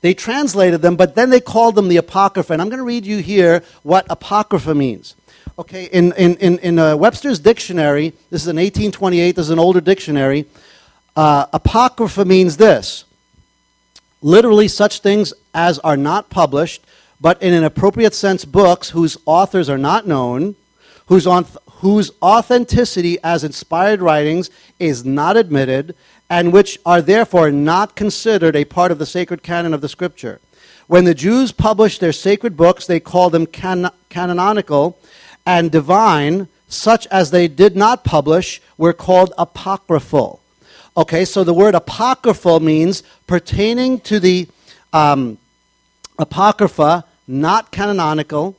[0.00, 2.52] They translated them, but then they called them the Apocrypha.
[2.52, 5.14] And I'm going to read you here what Apocrypha means.
[5.58, 9.58] Okay, in, in, in, in uh, Webster's dictionary, this is an 1828, this is an
[9.58, 10.46] older dictionary.
[11.14, 13.04] Uh, apocrypha means this
[14.20, 16.84] literally, such things as are not published,
[17.20, 20.56] but in an appropriate sense, books whose authors are not known,
[21.06, 21.26] whose,
[21.84, 25.94] whose authenticity as inspired writings is not admitted,
[26.30, 30.40] and which are therefore not considered a part of the sacred canon of the Scripture.
[30.86, 34.98] When the Jews published their sacred books, they called them can- canonical
[35.44, 40.40] and divine, such as they did not publish, were called apocryphal.
[40.96, 44.48] Okay, so the word apocryphal means pertaining to the
[44.94, 45.36] um,
[46.18, 48.56] apocrypha, not canonical.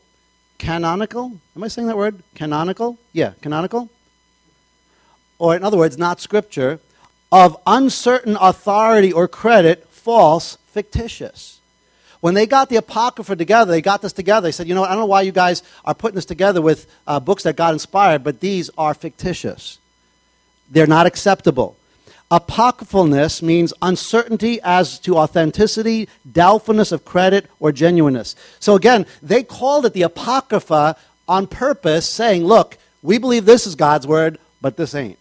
[0.58, 1.40] Canonical?
[1.56, 2.24] Am I saying that word?
[2.34, 2.98] Canonical?
[3.14, 3.90] Yeah, canonical.
[5.38, 6.80] Or, in other words, not scripture,
[7.32, 11.60] of uncertain authority or credit, false, fictitious.
[12.22, 14.48] When they got the Apocrypha together, they got this together.
[14.48, 16.88] They said, you know, I don't know why you guys are putting this together with
[17.06, 19.78] uh, books that God inspired, but these are fictitious.
[20.72, 21.78] They're not acceptable.
[22.32, 28.36] Apocryphalness means uncertainty as to authenticity, doubtfulness of credit, or genuineness.
[28.60, 30.96] So again, they called it the Apocrypha
[31.28, 35.20] on purpose, saying, look, we believe this is God's word, but this ain't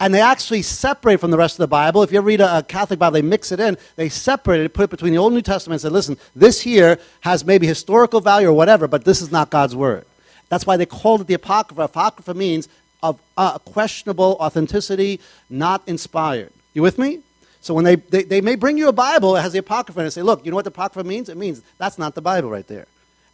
[0.00, 2.02] and they actually separate from the rest of the Bible.
[2.02, 3.78] If you ever read a, a, Catholic Bible, they mix it in.
[3.96, 6.60] They separate it, put it between the Old and New Testament, and said, listen, this
[6.60, 10.04] here has maybe historical value or whatever, but this is not God's word.
[10.48, 11.82] That's why they called it the Apocrypha.
[11.82, 12.68] Apocrypha means
[13.04, 16.52] of uh, questionable authenticity, not inspired.
[16.72, 17.20] You with me?
[17.60, 20.12] So when they, they, they may bring you a Bible that has the Apocrypha and
[20.12, 21.28] say, look, you know what the Apocrypha means?
[21.28, 22.86] It means that's not the Bible right there.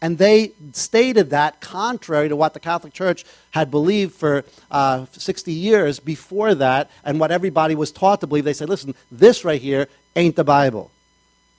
[0.03, 5.53] And they stated that contrary to what the Catholic Church had believed for uh, 60
[5.53, 8.45] years before that and what everybody was taught to believe.
[8.45, 10.91] They said, listen, this right here ain't the Bible.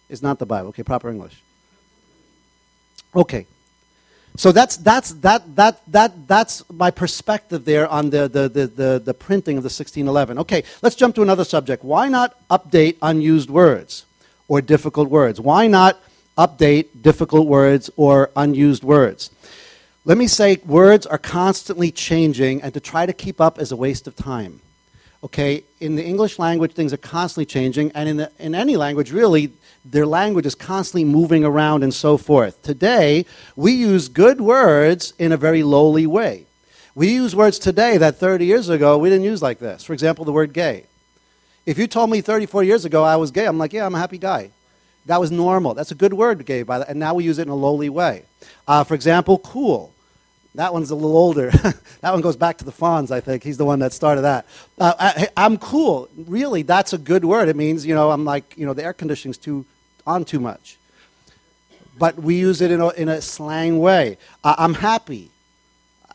[0.10, 0.70] It's not the Bible.
[0.70, 1.42] Okay, proper English.
[3.16, 3.46] Okay.
[4.38, 9.02] So that's, that's, that, that, that, that's my perspective there on the, the, the, the,
[9.04, 10.40] the printing of the 1611.
[10.40, 11.84] Okay, let's jump to another subject.
[11.84, 14.06] Why not update unused words
[14.48, 15.40] or difficult words?
[15.42, 16.02] Why not
[16.38, 19.30] update difficult words or unused words.
[20.06, 23.76] Let me say words are constantly changing, and to try to keep up is a
[23.76, 24.62] waste of time.
[25.24, 29.12] Okay, in the English language, things are constantly changing, and in, the, in any language,
[29.12, 29.52] really,
[29.84, 32.62] their language is constantly moving around and so forth.
[32.62, 36.46] Today, we use good words in a very lowly way.
[36.94, 39.84] We use words today that 30 years ago we didn't use like this.
[39.84, 40.86] For example, the word gay.
[41.66, 44.00] If you told me 34 years ago I was gay, I'm like, yeah, I'm a
[44.00, 44.52] happy guy.
[45.06, 45.74] That was normal.
[45.74, 47.90] That's a good word gay by that, and now we use it in a lowly
[47.90, 48.24] way.
[48.68, 49.94] Uh, for example, cool.
[50.56, 51.50] That one's a little older.
[52.02, 53.44] that one goes back to the Fonz, I think.
[53.44, 54.46] He's the one that started that.
[54.78, 56.10] Uh, I, am cool.
[56.16, 57.48] Really, that's a good word.
[57.48, 59.66] It means, you know, I'm like, you know, the air conditioning's too
[60.06, 60.78] on too much.
[61.98, 64.18] But we use it in a, in a slang way.
[64.44, 65.30] I'm happy.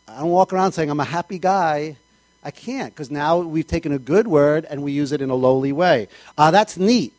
[0.08, 1.96] I don't walk around saying I'm a happy guy.
[2.42, 5.34] I can't because now we've taken a good word and we use it in a
[5.34, 6.08] lowly way.
[6.38, 7.12] Uh, that's neat.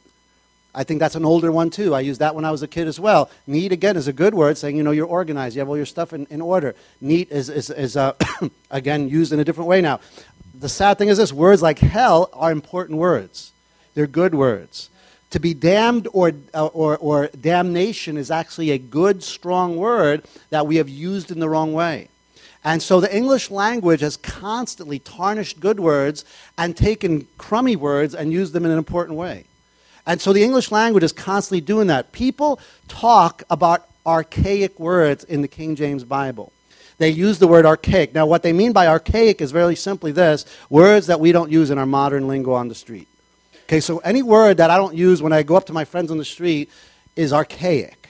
[0.78, 1.96] I think that's an older one too.
[1.96, 3.32] I used that when I was a kid as well.
[3.48, 5.56] Neat, again, is a good word saying, you know, you're organized.
[5.56, 6.76] You have all your stuff in, in order.
[7.02, 8.13] Neat is, is, is uh,
[8.70, 10.00] again, used in a different way now.
[10.54, 13.54] The sad thing is this words like hell are important words,
[13.96, 14.92] they're good words.
[15.32, 20.68] To be damned or, uh, or, or damnation is actually a good, strong word that
[20.68, 22.08] we have used in the wrong way.
[22.63, 26.24] And so the English language has constantly tarnished good words
[26.56, 29.46] and taken crummy words and used them in an important way.
[30.08, 32.13] And so the English language is constantly doing that.
[32.13, 36.54] People talk about archaic words in the King James Bible.
[36.98, 38.15] They use the word archaic.
[38.15, 41.70] Now, what they mean by archaic is very simply this words that we don't use
[41.70, 43.08] in our modern lingo on the street.
[43.65, 46.10] Okay, so any word that I don't use when I go up to my friends
[46.10, 46.72] on the street
[47.17, 48.08] is archaic.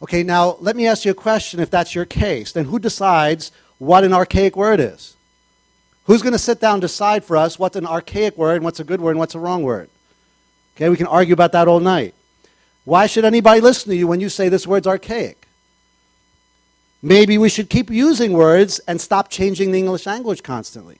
[0.00, 2.52] Okay, now let me ask you a question if that's your case.
[2.52, 5.14] Then who decides what an archaic word is?
[6.06, 8.80] Who's going to sit down and decide for us what's an archaic word and what's
[8.80, 9.90] a good word and what's a wrong word?
[10.76, 12.14] Okay, we can argue about that all night.
[12.84, 15.46] Why should anybody listen to you when you say this word's archaic?
[17.02, 20.98] Maybe we should keep using words and stop changing the English language constantly.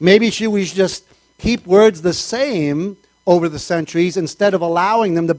[0.00, 1.04] Maybe should we should just
[1.38, 2.96] keep words the same
[3.26, 5.38] over the centuries instead of allowing them to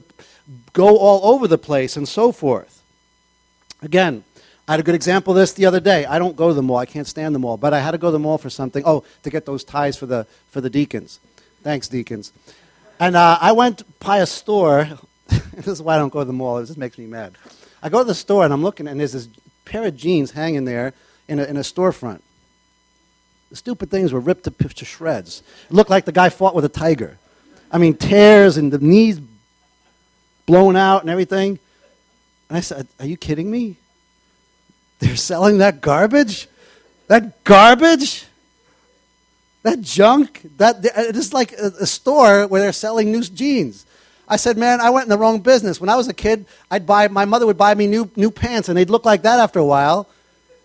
[0.73, 2.81] go all over the place and so forth.
[3.81, 4.23] Again,
[4.67, 6.05] I had a good example of this the other day.
[6.05, 6.77] I don't go to the mall.
[6.77, 7.57] I can't stand the mall.
[7.57, 8.83] But I had to go to the mall for something.
[8.85, 11.19] Oh, to get those ties for the, for the deacons.
[11.61, 12.31] Thanks, deacons.
[12.99, 14.87] And uh, I went by a store.
[15.27, 16.57] this is why I don't go to the mall.
[16.59, 17.37] It just makes me mad.
[17.83, 19.29] I go to the store and I'm looking, and there's this
[19.65, 20.93] pair of jeans hanging there
[21.27, 22.21] in a, in a storefront.
[23.49, 25.43] The stupid things were ripped to, to shreds.
[25.69, 27.17] It looked like the guy fought with a tiger.
[27.71, 29.19] I mean, tears and the knees
[30.45, 31.59] blown out and everything.
[32.49, 33.77] And I said, Are you kidding me?
[34.99, 36.47] They're selling that garbage?
[37.07, 38.25] That garbage?
[39.65, 40.45] That junk?
[40.57, 43.87] That uh, it's like a, a store where they're selling new jeans.
[44.27, 45.81] I said, man, I went in the wrong business.
[45.81, 48.69] When I was a kid, I'd buy my mother would buy me new new pants,
[48.69, 50.07] and they'd look like that after a while.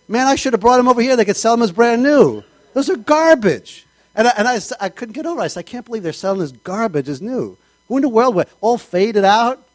[0.07, 1.17] Man, I should have brought them over here.
[1.17, 2.45] They could sell them as brand new.
[2.75, 3.87] Those are garbage.
[4.15, 5.45] And I, and I, I couldn't get over it.
[5.45, 7.57] I said, I can't believe they're selling this garbage as new.
[7.89, 8.49] Who in the world would?
[8.61, 9.67] All faded out?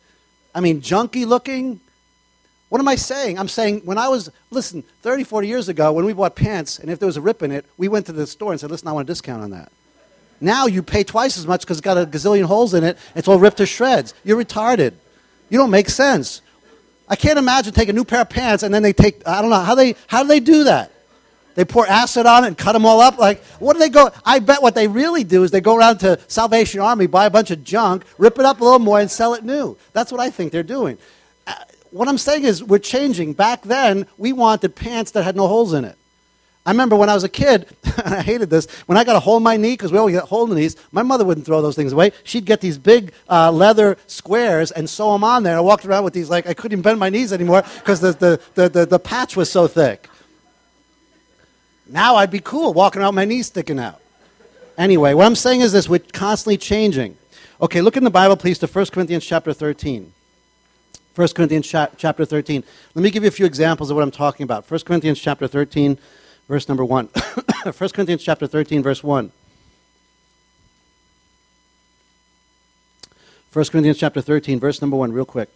[0.54, 1.80] I mean, junky looking?
[2.76, 3.40] What am I saying?
[3.40, 6.92] I'm saying when I was, listen, 30, 40 years ago, when we bought pants, and
[6.92, 8.90] if there was a rip in it, we went to the store and said, listen,
[8.90, 9.72] I want a discount on that.
[10.42, 12.98] Now you pay twice as much because it's got a gazillion holes in it.
[13.16, 14.14] It's all ripped to shreds.
[14.26, 14.92] You're retarded.
[15.48, 16.42] You don't make sense.
[17.08, 19.52] I can't imagine taking a new pair of pants and then they take, I don't
[19.52, 20.92] know, how, they, how do they do that?
[21.54, 23.18] They pour acid on it and cut them all up.
[23.18, 24.12] Like, what do they go?
[24.26, 27.30] I bet what they really do is they go around to Salvation Army, buy a
[27.30, 29.78] bunch of junk, rip it up a little more, and sell it new.
[29.94, 30.98] That's what I think they're doing
[31.96, 33.34] what I'm saying is we're changing.
[33.34, 35.98] Back then, we wanted pants that had no holes in it.
[36.66, 37.68] I remember when I was a kid,
[38.04, 40.14] and I hated this, when I got a hole in my knee, because we always
[40.14, 42.12] get a hole in the knees, my mother wouldn't throw those things away.
[42.26, 45.56] She'd get these big uh, leather squares and sew them on there.
[45.56, 48.12] I walked around with these, like, I couldn't even bend my knees anymore because the,
[48.12, 50.10] the, the, the, the patch was so thick.
[51.88, 54.02] Now I'd be cool walking around with my knees sticking out.
[54.78, 57.16] Anyway, what I'm saying is this we're constantly changing.
[57.62, 60.12] Okay, look in the Bible, please, to 1 Corinthians chapter 13.
[61.16, 62.64] 1 Corinthians chapter 13.
[62.94, 64.70] Let me give you a few examples of what I'm talking about.
[64.70, 65.98] 1 Corinthians chapter 13,
[66.50, 67.06] verse number 1.
[67.64, 69.32] 1 Corinthians chapter 13, verse 1.
[73.54, 75.48] 1 Corinthians chapter 13, verse number 1, real quick.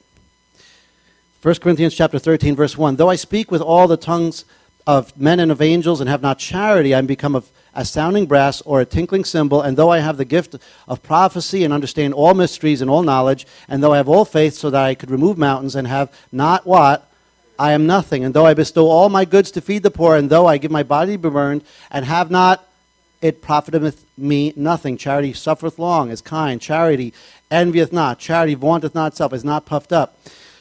[1.42, 2.96] 1 Corinthians chapter 13, verse 1.
[2.96, 4.46] Though I speak with all the tongues
[4.88, 8.26] of men and of angels and have not charity, I am become of a sounding
[8.26, 10.56] brass or a tinkling cymbal, and though I have the gift
[10.88, 14.56] of prophecy and understand all mysteries and all knowledge, and though I have all faith
[14.56, 17.10] so that I could remove mountains and have not what?
[17.58, 18.24] I am nothing.
[18.24, 20.72] And though I bestow all my goods to feed the poor, and though I give
[20.72, 22.66] my body to be burned, and have not,
[23.22, 24.98] it profiteth me nothing.
[24.98, 26.62] Charity suffereth long, is kind.
[26.62, 27.14] Charity
[27.52, 28.18] envieth not.
[28.18, 30.18] Charity vaunteth not itself, is not puffed up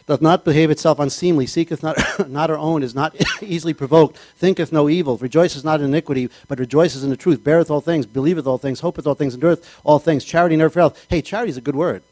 [0.09, 1.99] doth not behave itself unseemly, seeketh not,
[2.29, 6.59] not her own, is not easily provoked, thinketh no evil, rejoices not in iniquity, but
[6.59, 9.99] rejoices in the truth, beareth all things, believeth all things, hopeth all things, endureth all
[9.99, 10.25] things.
[10.25, 11.07] Charity never faileth.
[11.11, 12.03] Hey, charity is a good word.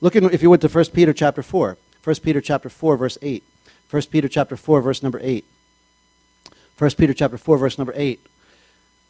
[0.00, 1.76] Look, in, if you would, to 1 Peter chapter 4.
[2.04, 3.42] 1 Peter chapter 4, verse 8.
[3.90, 5.44] 1 Peter chapter 4, verse number 8.
[6.78, 8.20] 1 Peter chapter 4, verse number 8.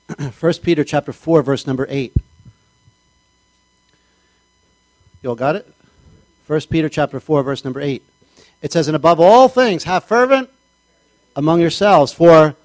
[0.40, 2.16] 1 Peter chapter 4, verse number 8.
[5.22, 5.68] You all got it?
[6.46, 8.02] 1 Peter chapter 4, verse number 8.
[8.64, 10.48] It says, And above all things, have fervent
[11.36, 12.56] among yourselves, for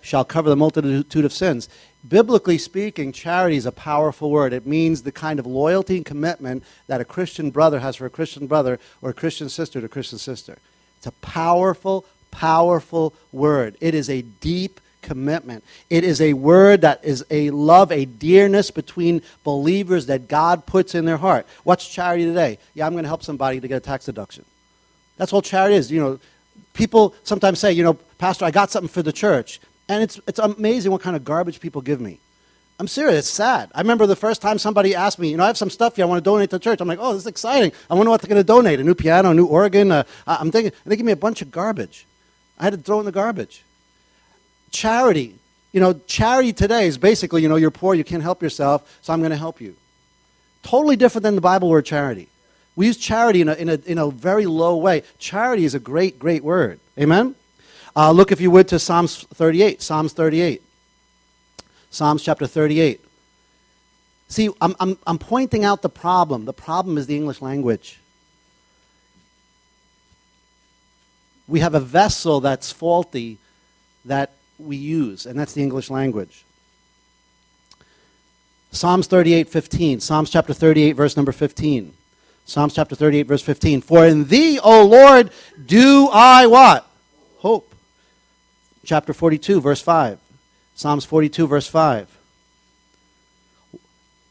[0.00, 1.68] shall cover the multitude of sins.
[2.08, 4.54] Biblically speaking, charity is a powerful word.
[4.54, 8.10] It means the kind of loyalty and commitment that a Christian brother has for a
[8.10, 10.56] Christian brother or a Christian sister to a Christian sister.
[10.96, 13.76] It's a powerful, powerful word.
[13.78, 15.64] It is a deep commitment.
[15.90, 20.94] It is a word that is a love, a dearness between believers that God puts
[20.94, 21.46] in their heart.
[21.62, 22.58] What's charity today?
[22.72, 24.46] Yeah, I'm going to help somebody to get a tax deduction.
[25.16, 25.90] That's all charity is.
[25.90, 26.18] You know,
[26.72, 29.60] people sometimes say, you know, Pastor, I got something for the church.
[29.88, 32.18] And it's, it's amazing what kind of garbage people give me.
[32.78, 33.20] I'm serious.
[33.20, 33.70] It's sad.
[33.74, 36.04] I remember the first time somebody asked me, you know, I have some stuff here
[36.04, 36.80] I want to donate to the church.
[36.80, 37.72] I'm like, oh, this is exciting.
[37.90, 38.80] I wonder what they're going to donate.
[38.80, 39.92] A new piano, a new organ.
[39.92, 42.06] Uh, I'm thinking, they give me a bunch of garbage.
[42.58, 43.64] I had to throw in the garbage.
[44.70, 45.36] Charity.
[45.72, 49.12] You know, charity today is basically, you know, you're poor, you can't help yourself, so
[49.12, 49.76] I'm going to help you.
[50.62, 52.28] Totally different than the Bible word charity.
[52.74, 55.02] We use charity in a, in a, in a very low way.
[55.18, 56.80] Charity is a great, great word.
[56.98, 57.34] Amen?
[57.94, 59.82] Uh, look, if you would, to Psalms 38.
[59.82, 60.62] Psalms 38.
[61.90, 63.00] Psalms chapter 38.
[64.28, 66.46] See, I'm, I'm, I'm pointing out the problem.
[66.46, 68.00] The problem is the English language.
[71.46, 73.36] We have a vessel that's faulty
[74.06, 76.44] that we use, and that's the English language.
[78.70, 80.00] Psalms 38, 15.
[80.00, 81.92] Psalms chapter 38, verse number 15.
[82.44, 83.80] Psalms chapter 38, verse 15.
[83.80, 85.30] For in thee, O Lord,
[85.64, 86.86] do I what?
[87.38, 87.74] Hope.
[88.84, 90.18] Chapter 42, verse 5.
[90.74, 92.08] Psalms 42, verse 5.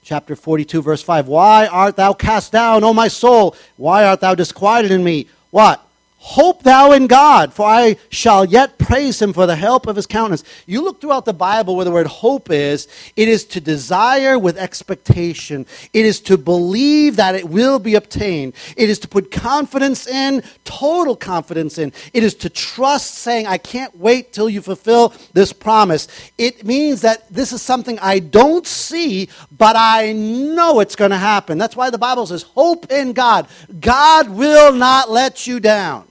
[0.04, 1.28] Chapter 42, verse 5.
[1.28, 3.56] Why art thou cast down, O my soul?
[3.78, 5.28] Why art thou disquieted in me?
[5.52, 5.86] What?
[6.24, 10.06] Hope thou in God, for I shall yet praise him for the help of his
[10.06, 10.44] countenance.
[10.68, 14.56] You look throughout the Bible where the word hope is, it is to desire with
[14.56, 15.66] expectation.
[15.94, 18.54] It is to believe that it will be obtained.
[18.78, 21.92] It is to put confidence in, total confidence in.
[22.14, 26.08] It is to trust, saying, I can't wait till you fulfill this promise.
[26.38, 31.18] It means that this is something I don't see, but I know it's going to
[31.18, 31.58] happen.
[31.58, 33.48] That's why the Bible says, hope in God.
[33.80, 36.11] God will not let you down.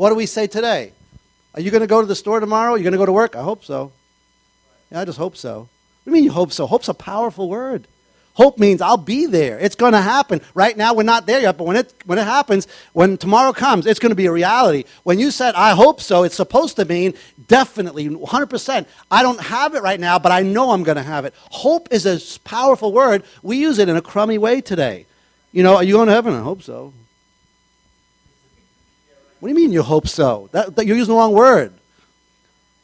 [0.00, 0.92] What do we say today?
[1.54, 2.72] Are you going to go to the store tomorrow?
[2.72, 3.36] Are you going to go to work?
[3.36, 3.92] I hope so.
[4.90, 5.58] Yeah, I just hope so.
[5.58, 5.68] What
[6.06, 6.66] do you mean you hope so?
[6.66, 7.86] Hope's a powerful word.
[8.32, 9.58] Hope means I'll be there.
[9.58, 10.40] It's going to happen.
[10.54, 13.84] Right now, we're not there yet, but when it, when it happens, when tomorrow comes,
[13.84, 14.84] it's going to be a reality.
[15.02, 17.12] When you said, I hope so, it's supposed to mean
[17.46, 18.86] definitely, 100%.
[19.10, 21.34] I don't have it right now, but I know I'm going to have it.
[21.50, 23.22] Hope is a powerful word.
[23.42, 25.04] We use it in a crummy way today.
[25.52, 26.32] You know, are you going to heaven?
[26.32, 26.94] I hope so.
[29.40, 30.48] What do you mean you hope so?
[30.52, 31.72] That, that you're using the wrong word.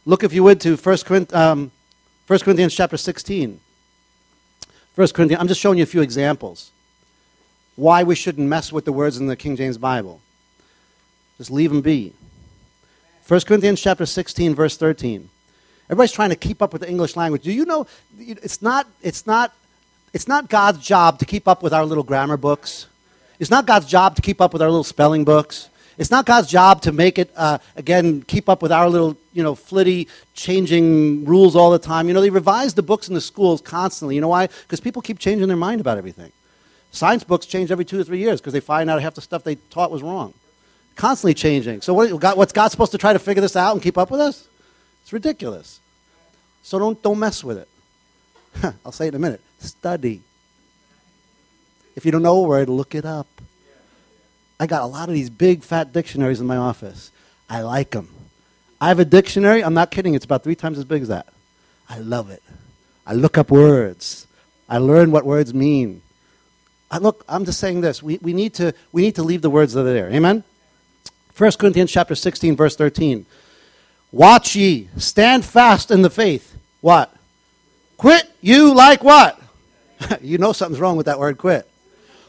[0.06, 1.70] Look, if you would, to 1 Corinthians, um,
[2.26, 3.60] 1 Corinthians chapter 16.
[4.94, 6.70] 1 Corinthians, I'm just showing you a few examples.
[7.74, 10.22] Why we shouldn't mess with the words in the King James Bible.
[11.36, 12.14] Just leave them be.
[13.28, 15.28] 1 Corinthians chapter 16, verse 13.
[15.86, 17.42] Everybody's trying to keep up with the English language.
[17.42, 17.86] Do you know
[18.18, 19.52] it's not, it's not,
[20.14, 22.86] it's not God's job to keep up with our little grammar books?
[23.38, 25.68] It's not God's job to keep up with our little spelling books.
[25.98, 29.42] It's not God's job to make it, uh, again, keep up with our little, you
[29.42, 32.08] know, flitty, changing rules all the time.
[32.08, 34.14] You know, they revise the books in the schools constantly.
[34.14, 34.48] You know why?
[34.48, 36.32] Because people keep changing their mind about everything.
[36.90, 39.42] Science books change every two or three years because they find out half the stuff
[39.42, 40.34] they taught was wrong.
[40.96, 41.80] Constantly changing.
[41.80, 44.20] So what, what's God supposed to try to figure this out and keep up with
[44.20, 44.48] us?
[45.02, 45.80] It's ridiculous.
[46.62, 47.68] So don't, don't mess with it.
[48.84, 49.40] I'll say it in a minute.
[49.60, 50.22] Study.
[51.94, 53.28] If you don't know a word, look it up.
[54.58, 57.10] I got a lot of these big fat dictionaries in my office.
[57.48, 58.08] I like them.
[58.80, 61.28] I have a dictionary, I'm not kidding, it's about three times as big as that.
[61.88, 62.42] I love it.
[63.06, 64.26] I look up words.
[64.68, 66.02] I learn what words mean.
[66.90, 68.02] I look, I'm just saying this.
[68.02, 70.10] We, we, need to, we need to leave the words that are there.
[70.10, 70.44] Amen?
[71.36, 73.26] 1 Corinthians chapter 16, verse 13.
[74.12, 76.56] Watch ye, stand fast in the faith.
[76.80, 77.14] What?
[77.96, 79.40] Quit you like what?
[80.20, 81.68] you know something's wrong with that word quit.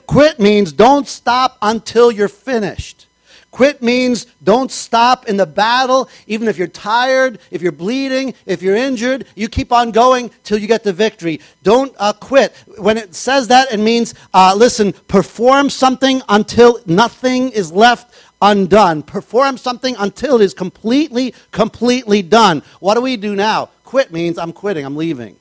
[0.08, 3.08] Quit means don't stop until you're finished.
[3.52, 8.62] Quit means don't stop in the battle, even if you're tired, if you're bleeding, if
[8.62, 9.26] you're injured.
[9.36, 11.42] You keep on going till you get the victory.
[11.64, 12.56] Don't uh, quit.
[12.78, 19.04] When it says that, it means, uh, listen, perform something until nothing is left undone.
[19.04, 22.64] Perform something until it is completely, completely done.
[22.80, 23.70] What do we do now?
[23.84, 25.36] Quit means I'm quitting, I'm leaving.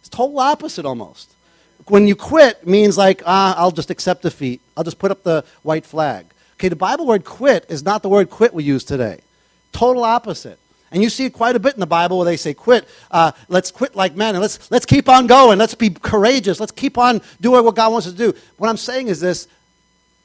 [0.00, 1.31] It's total opposite almost
[1.88, 4.60] when you quit means like, ah, I'll just accept defeat.
[4.76, 6.26] I'll just put up the white flag.
[6.54, 9.20] Okay, the Bible word quit is not the word quit we use today.
[9.72, 10.58] Total opposite.
[10.92, 13.32] And you see it quite a bit in the Bible where they say, quit, uh,
[13.48, 15.58] let's quit like men, and let's, let's keep on going.
[15.58, 16.60] Let's be courageous.
[16.60, 18.38] Let's keep on doing what God wants us to do.
[18.58, 19.48] What I'm saying is this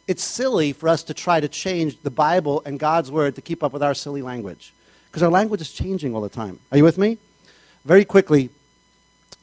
[0.07, 3.63] it's silly for us to try to change the Bible and God's word to keep
[3.63, 4.73] up with our silly language.
[5.09, 6.59] Because our language is changing all the time.
[6.71, 7.17] Are you with me?
[7.83, 8.49] Very quickly,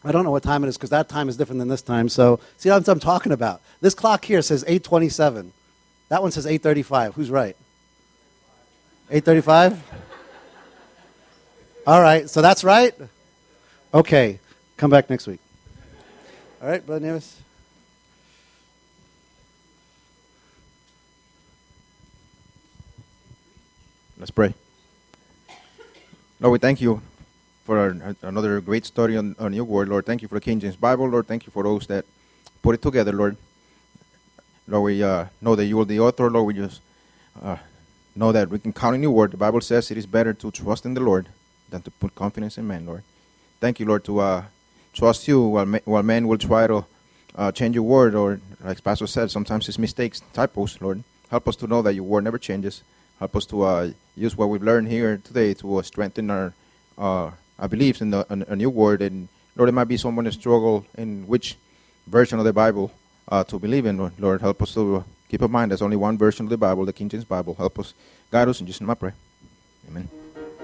[0.04, 2.10] I don't know what time it is because that time is different than this time.
[2.10, 3.62] So see what I'm talking about.
[3.80, 5.52] This clock here says 8:27.
[6.10, 7.14] That one says 8:35.
[7.14, 7.56] Who's right?
[9.10, 9.78] 8:35.
[11.86, 12.28] All right.
[12.28, 12.94] So that's right.
[13.94, 14.40] Okay.
[14.76, 15.40] Come back next week.
[16.60, 17.40] All right, Brother Nevis.
[24.18, 24.54] Let's pray.
[26.40, 27.00] Lord, we thank you
[27.64, 30.04] for another great study on, on your word, Lord.
[30.04, 31.26] Thank you for the King James Bible, Lord.
[31.26, 32.04] Thank you for those that
[32.62, 33.36] put it together, Lord.
[34.68, 36.46] Lord, we uh, know that you are the author, Lord.
[36.46, 36.82] We just
[37.42, 37.56] uh,
[38.14, 39.30] know that we can count on your word.
[39.30, 41.28] The Bible says it is better to trust in the Lord
[41.70, 43.02] than to put confidence in man, Lord.
[43.60, 44.44] Thank you, Lord, to uh,
[44.92, 46.84] trust you while, ma- while men will try to
[47.34, 51.02] uh, change your word, or like Pastor said, sometimes it's mistakes, typos, Lord.
[51.30, 52.82] Help us to know that your word never changes.
[53.18, 56.52] Help us to uh, use what we've learned here today to uh, strengthen our
[57.58, 59.02] I believe in the, a, a new word.
[59.02, 61.56] And Lord, it might be someone that struggle in which
[62.06, 62.92] version of the Bible
[63.28, 64.10] uh, to believe in.
[64.18, 66.92] Lord, help us to keep in mind there's only one version of the Bible, the
[66.92, 67.54] King James Bible.
[67.54, 67.94] Help us,
[68.30, 69.12] guide us, in Jesus' name I pray.
[69.88, 70.08] Amen.